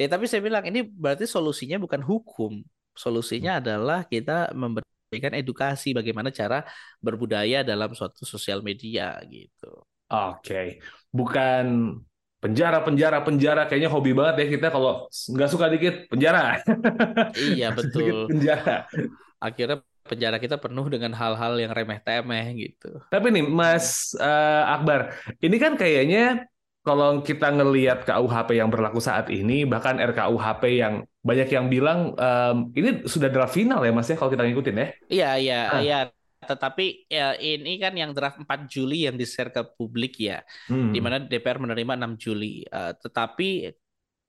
ya 0.00 0.06
tapi 0.10 0.26
saya 0.26 0.42
bilang 0.42 0.64
ini 0.66 0.84
berarti 0.86 1.24
solusinya 1.28 1.78
bukan 1.78 2.02
hukum. 2.02 2.62
Solusinya 2.94 3.58
adalah 3.58 4.06
kita 4.06 4.54
memberikan 4.54 5.34
edukasi 5.34 5.90
bagaimana 5.90 6.30
cara 6.30 6.62
berbudaya 7.02 7.66
dalam 7.66 7.90
suatu 7.90 8.22
sosial 8.22 8.62
media 8.62 9.18
gitu. 9.26 9.82
Oke. 10.10 10.38
Okay. 10.44 10.66
bukan 11.14 11.96
penjara 12.44 12.84
penjara 12.84 13.18
penjara 13.24 13.62
kayaknya 13.64 13.88
hobi 13.88 14.12
banget 14.12 14.44
ya 14.44 14.46
kita 14.58 14.66
kalau 14.68 15.08
nggak 15.08 15.50
suka 15.50 15.66
dikit 15.72 15.94
penjara. 16.12 16.60
Iya 17.56 17.72
betul. 17.72 18.28
penjara. 18.30 18.84
Akhirnya 19.40 19.80
penjara 20.04 20.36
kita 20.36 20.60
penuh 20.60 20.86
dengan 20.92 21.16
hal-hal 21.16 21.56
yang 21.56 21.72
remeh-temeh 21.72 22.46
gitu. 22.60 23.00
Tapi 23.08 23.32
nih 23.32 23.44
Mas 23.48 24.12
uh, 24.20 24.68
Akbar, 24.76 25.16
ini 25.40 25.56
kan 25.56 25.80
kayaknya 25.80 26.44
kalau 26.84 27.24
kita 27.24 27.48
ngelihat 27.48 28.04
KUHP 28.04 28.60
yang 28.60 28.68
berlaku 28.68 29.00
saat 29.00 29.32
ini, 29.32 29.64
bahkan 29.64 29.96
RKUHP 29.96 30.62
yang 30.84 31.08
banyak 31.24 31.48
yang 31.48 31.72
bilang 31.72 32.12
um, 32.12 32.68
ini 32.76 33.08
sudah 33.08 33.32
draft 33.32 33.56
final 33.56 33.80
ya 33.80 33.88
Mas 33.88 34.12
ya 34.12 34.20
kalau 34.20 34.28
kita 34.28 34.44
ngikutin 34.44 34.76
ya? 34.76 34.88
Iya 35.08 35.30
iya 35.40 35.60
nah. 35.64 35.80
iya. 35.80 36.00
Tetapi 36.44 37.08
ya 37.08 37.40
ini 37.40 37.80
kan 37.80 37.96
yang 37.96 38.12
draft 38.12 38.36
4 38.36 38.68
Juli 38.68 39.08
yang 39.08 39.16
di-share 39.16 39.48
ke 39.48 39.64
publik 39.64 40.20
ya, 40.20 40.44
hmm. 40.68 40.92
di 40.92 41.00
mana 41.00 41.16
DPR 41.24 41.56
menerima 41.56 41.96
6 41.96 42.20
Juli. 42.20 42.60
Uh, 42.68 42.92
tetapi 43.00 43.72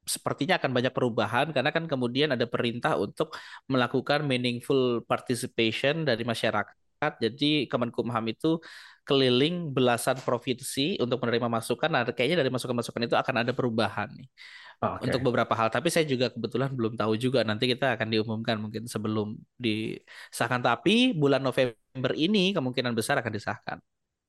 sepertinya 0.08 0.56
akan 0.56 0.72
banyak 0.72 0.94
perubahan 0.96 1.52
karena 1.52 1.76
kan 1.76 1.92
kemudian 1.92 2.32
ada 2.32 2.48
perintah 2.48 2.96
untuk 2.96 3.36
melakukan 3.68 4.24
meaningful 4.24 5.04
participation 5.04 6.08
dari 6.08 6.24
masyarakat. 6.24 7.12
Jadi 7.20 7.68
Kemenkumham 7.68 8.24
itu 8.32 8.64
keliling 9.06 9.72
belasan 9.72 10.18
provinsi 10.20 10.98
untuk 10.98 11.22
menerima 11.22 11.48
masukan. 11.48 11.90
Nah, 11.94 12.02
kayaknya 12.10 12.42
dari 12.42 12.50
masukan-masukan 12.50 13.06
itu 13.06 13.16
akan 13.16 13.46
ada 13.46 13.54
perubahan 13.54 14.10
nih. 14.12 14.28
Okay. 14.76 15.08
Untuk 15.08 15.24
beberapa 15.24 15.56
hal, 15.56 15.72
tapi 15.72 15.88
saya 15.88 16.04
juga 16.04 16.28
kebetulan 16.28 16.68
belum 16.74 17.00
tahu 17.00 17.16
juga. 17.16 17.46
Nanti 17.48 17.70
kita 17.70 17.96
akan 17.96 18.12
diumumkan 18.12 18.60
mungkin 18.60 18.90
sebelum 18.92 19.40
disahkan. 19.56 20.60
Tapi 20.60 21.16
bulan 21.16 21.40
November 21.40 22.12
ini 22.18 22.52
kemungkinan 22.52 22.92
besar 22.92 23.22
akan 23.24 23.32
disahkan. 23.32 23.78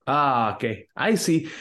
Ah, 0.07 0.55
oke. 0.55 0.61
Okay. 0.63 0.73
I 0.95 1.19
see. 1.19 1.51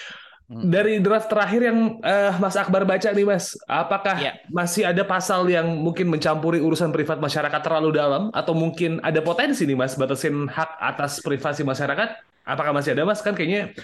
Hmm. 0.46 0.70
Dari 0.70 1.02
draft 1.02 1.26
terakhir 1.26 1.59
yang 1.66 1.98
uh, 1.98 2.38
Mas 2.38 2.55
Akbar 2.55 2.87
baca 2.87 3.11
nih 3.11 3.26
Mas, 3.26 3.59
apakah 3.66 4.14
ya. 4.14 4.38
masih 4.46 4.87
ada 4.87 5.02
pasal 5.02 5.42
yang 5.50 5.66
mungkin 5.83 6.07
mencampuri 6.07 6.62
urusan 6.62 6.94
privat 6.94 7.18
masyarakat 7.18 7.59
terlalu 7.66 7.98
dalam 7.98 8.31
atau 8.31 8.55
mungkin 8.55 9.02
ada 9.02 9.18
potensi 9.18 9.66
nih 9.66 9.74
Mas 9.74 9.98
batasin 9.98 10.46
hak 10.46 10.79
atas 10.79 11.18
privasi 11.18 11.66
masyarakat? 11.66 12.36
Apakah 12.46 12.70
masih 12.70 12.94
ada 12.94 13.02
Mas? 13.02 13.18
Kan 13.20 13.35
kayaknya 13.35 13.74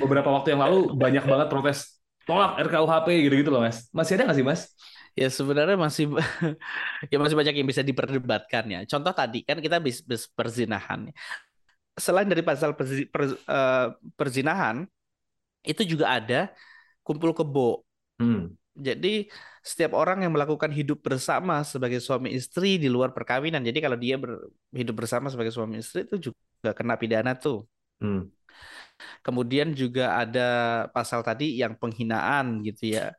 beberapa 0.00 0.32
waktu 0.32 0.56
yang 0.56 0.64
lalu 0.64 0.96
banyak 0.96 1.20
banget 1.28 1.48
protes 1.52 2.00
tolak 2.24 2.56
RKUHP 2.64 3.08
gitu-gitu 3.28 3.52
loh 3.52 3.60
Mas. 3.60 3.92
Masih 3.92 4.16
ada 4.16 4.32
nggak 4.32 4.38
sih 4.40 4.46
Mas? 4.46 4.72
Ya 5.12 5.28
sebenarnya 5.28 5.76
masih 5.76 6.12
ya 7.12 7.16
masih 7.20 7.36
banyak 7.36 7.54
yang 7.60 7.68
bisa 7.68 7.84
diperdebatkan 7.84 8.64
ya. 8.72 8.80
Contoh 8.88 9.12
tadi 9.12 9.44
kan 9.44 9.60
kita 9.60 9.76
bis, 9.84 10.00
bis 10.00 10.24
perzinahan. 10.32 11.12
Selain 11.96 12.28
dari 12.28 12.40
pasal 12.44 12.76
perzi, 12.76 13.08
per, 13.08 13.36
uh, 13.48 13.92
perzinahan, 14.16 14.84
itu 15.64 15.82
juga 15.84 16.16
ada 16.16 16.52
kumpul 17.04 17.32
kebo. 17.32 17.84
Hmm. 18.20 18.52
Jadi 18.76 19.28
setiap 19.64 19.96
orang 19.96 20.20
yang 20.20 20.36
melakukan 20.36 20.68
hidup 20.68 21.00
bersama 21.00 21.64
sebagai 21.64 21.98
suami 22.04 22.36
istri 22.36 22.76
di 22.76 22.92
luar 22.92 23.16
perkawinan. 23.16 23.64
Jadi 23.64 23.78
kalau 23.80 23.96
dia 23.96 24.20
ber, 24.20 24.52
hidup 24.76 25.00
bersama 25.00 25.32
sebagai 25.32 25.50
suami 25.50 25.80
istri 25.80 26.04
itu 26.04 26.30
juga 26.30 26.76
kena 26.76 27.00
pidana 27.00 27.32
tuh. 27.32 27.64
Hmm. 28.02 28.28
Kemudian 29.20 29.76
juga 29.76 30.16
ada 30.16 30.48
pasal 30.94 31.20
tadi 31.20 31.60
yang 31.60 31.76
penghinaan 31.76 32.64
gitu 32.64 32.96
ya 32.96 33.12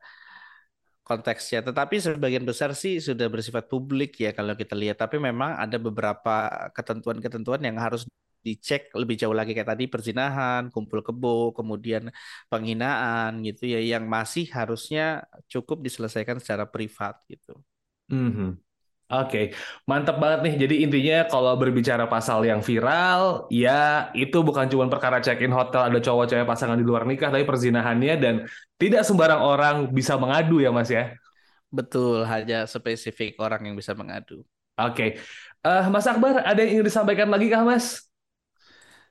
konteksnya. 1.06 1.64
Tetapi 1.64 1.94
sebagian 2.04 2.44
besar 2.44 2.76
sih 2.76 3.00
sudah 3.00 3.26
bersifat 3.32 3.64
publik 3.72 4.20
ya 4.20 4.30
kalau 4.36 4.52
kita 4.52 4.74
lihat. 4.76 5.00
Tapi 5.00 5.16
memang 5.16 5.56
ada 5.56 5.76
beberapa 5.80 6.68
ketentuan-ketentuan 6.76 7.62
yang 7.64 7.80
harus 7.80 8.04
dicek 8.44 8.94
lebih 8.94 9.18
jauh 9.18 9.34
lagi 9.34 9.52
kayak 9.56 9.74
tadi 9.74 9.84
perzinahan, 9.90 10.70
kumpul 10.70 11.02
kebo, 11.02 11.50
kemudian 11.56 12.12
penghinaan 12.46 13.42
gitu 13.42 13.66
ya 13.66 13.80
yang 13.82 14.06
masih 14.06 14.46
harusnya 14.54 15.26
cukup 15.50 15.82
diselesaikan 15.82 16.38
secara 16.38 16.64
privat 16.68 17.18
gitu. 17.26 17.58
Mm 18.08 18.30
-hmm. 18.30 18.50
Oke, 19.08 19.24
okay. 19.24 19.44
mantap 19.88 20.20
banget 20.20 20.44
nih. 20.44 20.54
Jadi 20.68 20.74
intinya 20.84 21.24
kalau 21.32 21.56
berbicara 21.56 22.04
pasal 22.04 22.44
yang 22.44 22.60
viral, 22.60 23.48
ya 23.48 24.12
itu 24.12 24.44
bukan 24.44 24.68
cuma 24.68 24.84
perkara 24.84 25.16
check-in 25.24 25.48
hotel 25.48 25.88
ada 25.88 25.96
cowok-cewek 25.96 26.44
pasangan 26.44 26.76
di 26.76 26.84
luar 26.84 27.08
nikah, 27.08 27.32
tapi 27.32 27.48
perzinahannya 27.48 28.14
dan 28.20 28.34
tidak 28.76 29.08
sembarang 29.08 29.40
orang 29.40 29.76
bisa 29.96 30.20
mengadu 30.20 30.60
ya 30.60 30.68
Mas 30.68 30.92
ya? 30.92 31.16
Betul, 31.72 32.28
hanya 32.28 32.68
spesifik 32.68 33.40
orang 33.40 33.72
yang 33.72 33.80
bisa 33.80 33.96
mengadu. 33.96 34.44
Oke, 34.76 34.92
okay. 34.92 35.10
uh, 35.64 35.88
Mas 35.88 36.04
Akbar, 36.04 36.44
ada 36.44 36.60
yang 36.60 36.76
ingin 36.76 36.92
disampaikan 36.92 37.32
lagi 37.32 37.48
kah 37.48 37.64
Mas? 37.64 38.04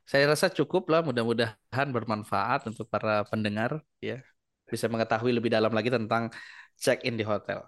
Saya 0.05 0.29
rasa 0.29 0.53
cukup 0.53 0.93
lah, 0.93 1.01
mudah-mudahan 1.01 1.89
bermanfaat 1.89 2.69
untuk 2.69 2.85
para 2.85 3.25
pendengar 3.25 3.81
ya. 3.97 4.21
Bisa 4.69 4.85
mengetahui 4.85 5.33
lebih 5.33 5.49
dalam 5.49 5.73
lagi 5.73 5.89
tentang 5.89 6.29
check-in 6.77 7.17
di 7.17 7.25
hotel. 7.25 7.65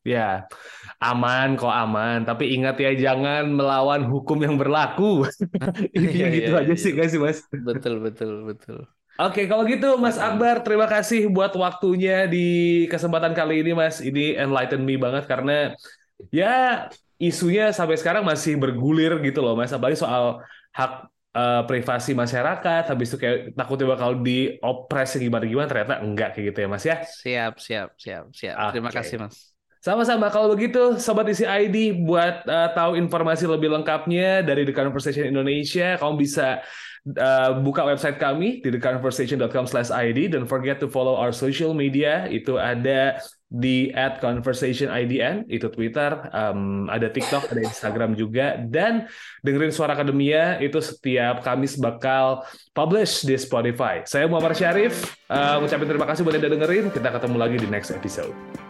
Ya, 0.00 0.48
aman 0.96 1.60
kok 1.60 1.68
aman. 1.68 2.24
Tapi 2.24 2.56
ingat 2.56 2.80
ya 2.80 2.90
jangan 2.96 3.52
melawan 3.52 4.08
hukum 4.08 4.40
yang 4.40 4.56
berlaku. 4.56 5.28
Intinya 5.96 6.28
iya, 6.32 6.36
gitu 6.40 6.52
iya, 6.56 6.62
aja 6.64 6.74
iya. 6.74 6.82
sih, 6.82 6.92
guys 6.96 7.14
mas? 7.20 7.44
Betul 7.52 8.00
betul 8.00 8.48
betul. 8.48 8.88
Oke, 9.20 9.44
kalau 9.44 9.68
gitu 9.68 10.00
Mas 10.00 10.16
Akbar, 10.16 10.64
terima 10.64 10.88
kasih 10.88 11.28
buat 11.28 11.52
waktunya 11.52 12.24
di 12.24 12.88
kesempatan 12.88 13.36
kali 13.36 13.60
ini 13.60 13.76
Mas. 13.76 14.00
Ini 14.00 14.40
enlighten 14.40 14.80
me 14.80 14.96
banget 14.96 15.28
karena 15.28 15.76
ya 16.32 16.88
isunya 17.20 17.68
sampai 17.68 18.00
sekarang 18.00 18.24
masih 18.24 18.56
bergulir 18.56 19.20
gitu 19.20 19.44
loh 19.44 19.52
Mas. 19.52 19.76
Apalagi 19.76 20.00
soal 20.00 20.40
hak 20.72 21.12
uh, 21.36 21.62
privasi 21.68 22.16
masyarakat, 22.16 22.88
habis 22.88 23.12
itu 23.12 23.20
kayak 23.20 23.38
takutnya 23.52 23.92
bakal 23.92 24.16
diopres 24.24 25.12
gimana-gimana, 25.20 25.68
ternyata 25.68 26.00
enggak 26.00 26.28
kayak 26.32 26.56
gitu 26.56 26.58
ya 26.64 26.68
Mas 26.72 26.84
ya. 26.88 26.96
Siap, 27.04 27.54
siap, 27.60 27.88
siap, 28.00 28.24
siap. 28.32 28.56
Okay. 28.56 28.72
Terima 28.80 28.88
kasih 28.88 29.16
Mas. 29.20 29.49
Sama-sama. 29.80 30.28
Kalau 30.28 30.52
begitu, 30.52 31.00
Sobat 31.00 31.24
Isi 31.32 31.48
ID, 31.48 32.04
buat 32.04 32.44
uh, 32.44 32.68
tahu 32.76 33.00
informasi 33.00 33.48
lebih 33.48 33.72
lengkapnya 33.72 34.44
dari 34.44 34.68
The 34.68 34.76
Conversation 34.76 35.24
Indonesia, 35.24 35.96
kamu 35.96 36.20
bisa 36.20 36.60
uh, 37.16 37.50
buka 37.64 37.88
website 37.88 38.20
kami 38.20 38.60
di 38.60 38.68
theconversation.com/id 38.76 40.18
dan 40.36 40.44
forget 40.44 40.76
to 40.84 40.88
follow 40.92 41.16
our 41.16 41.32
social 41.32 41.72
media. 41.72 42.28
Itu 42.28 42.60
ada 42.60 43.24
di 43.50 43.90
at 43.98 44.22
conversationidn 44.22 45.50
itu 45.50 45.66
Twitter 45.74 46.22
um, 46.30 46.86
ada 46.86 47.10
TikTok 47.10 47.50
ada 47.50 47.60
Instagram 47.64 48.14
juga. 48.14 48.60
Dan 48.60 49.10
dengerin 49.42 49.74
suara 49.74 49.98
akademia 49.98 50.62
itu 50.62 50.78
setiap 50.78 51.42
Kamis 51.42 51.74
bakal 51.80 52.46
publish 52.76 53.26
di 53.26 53.34
Spotify. 53.34 54.06
Saya 54.06 54.30
Muhammad 54.30 54.54
Syarif 54.54 55.18
uh, 55.26 55.58
ngucapin 55.58 55.88
terima 55.88 56.06
kasih 56.06 56.22
buat 56.22 56.36
yang 56.38 56.46
udah 56.46 56.52
dengerin. 56.52 56.84
Kita 56.94 57.08
ketemu 57.10 57.36
lagi 57.40 57.56
di 57.58 57.66
next 57.66 57.90
episode 57.90 58.69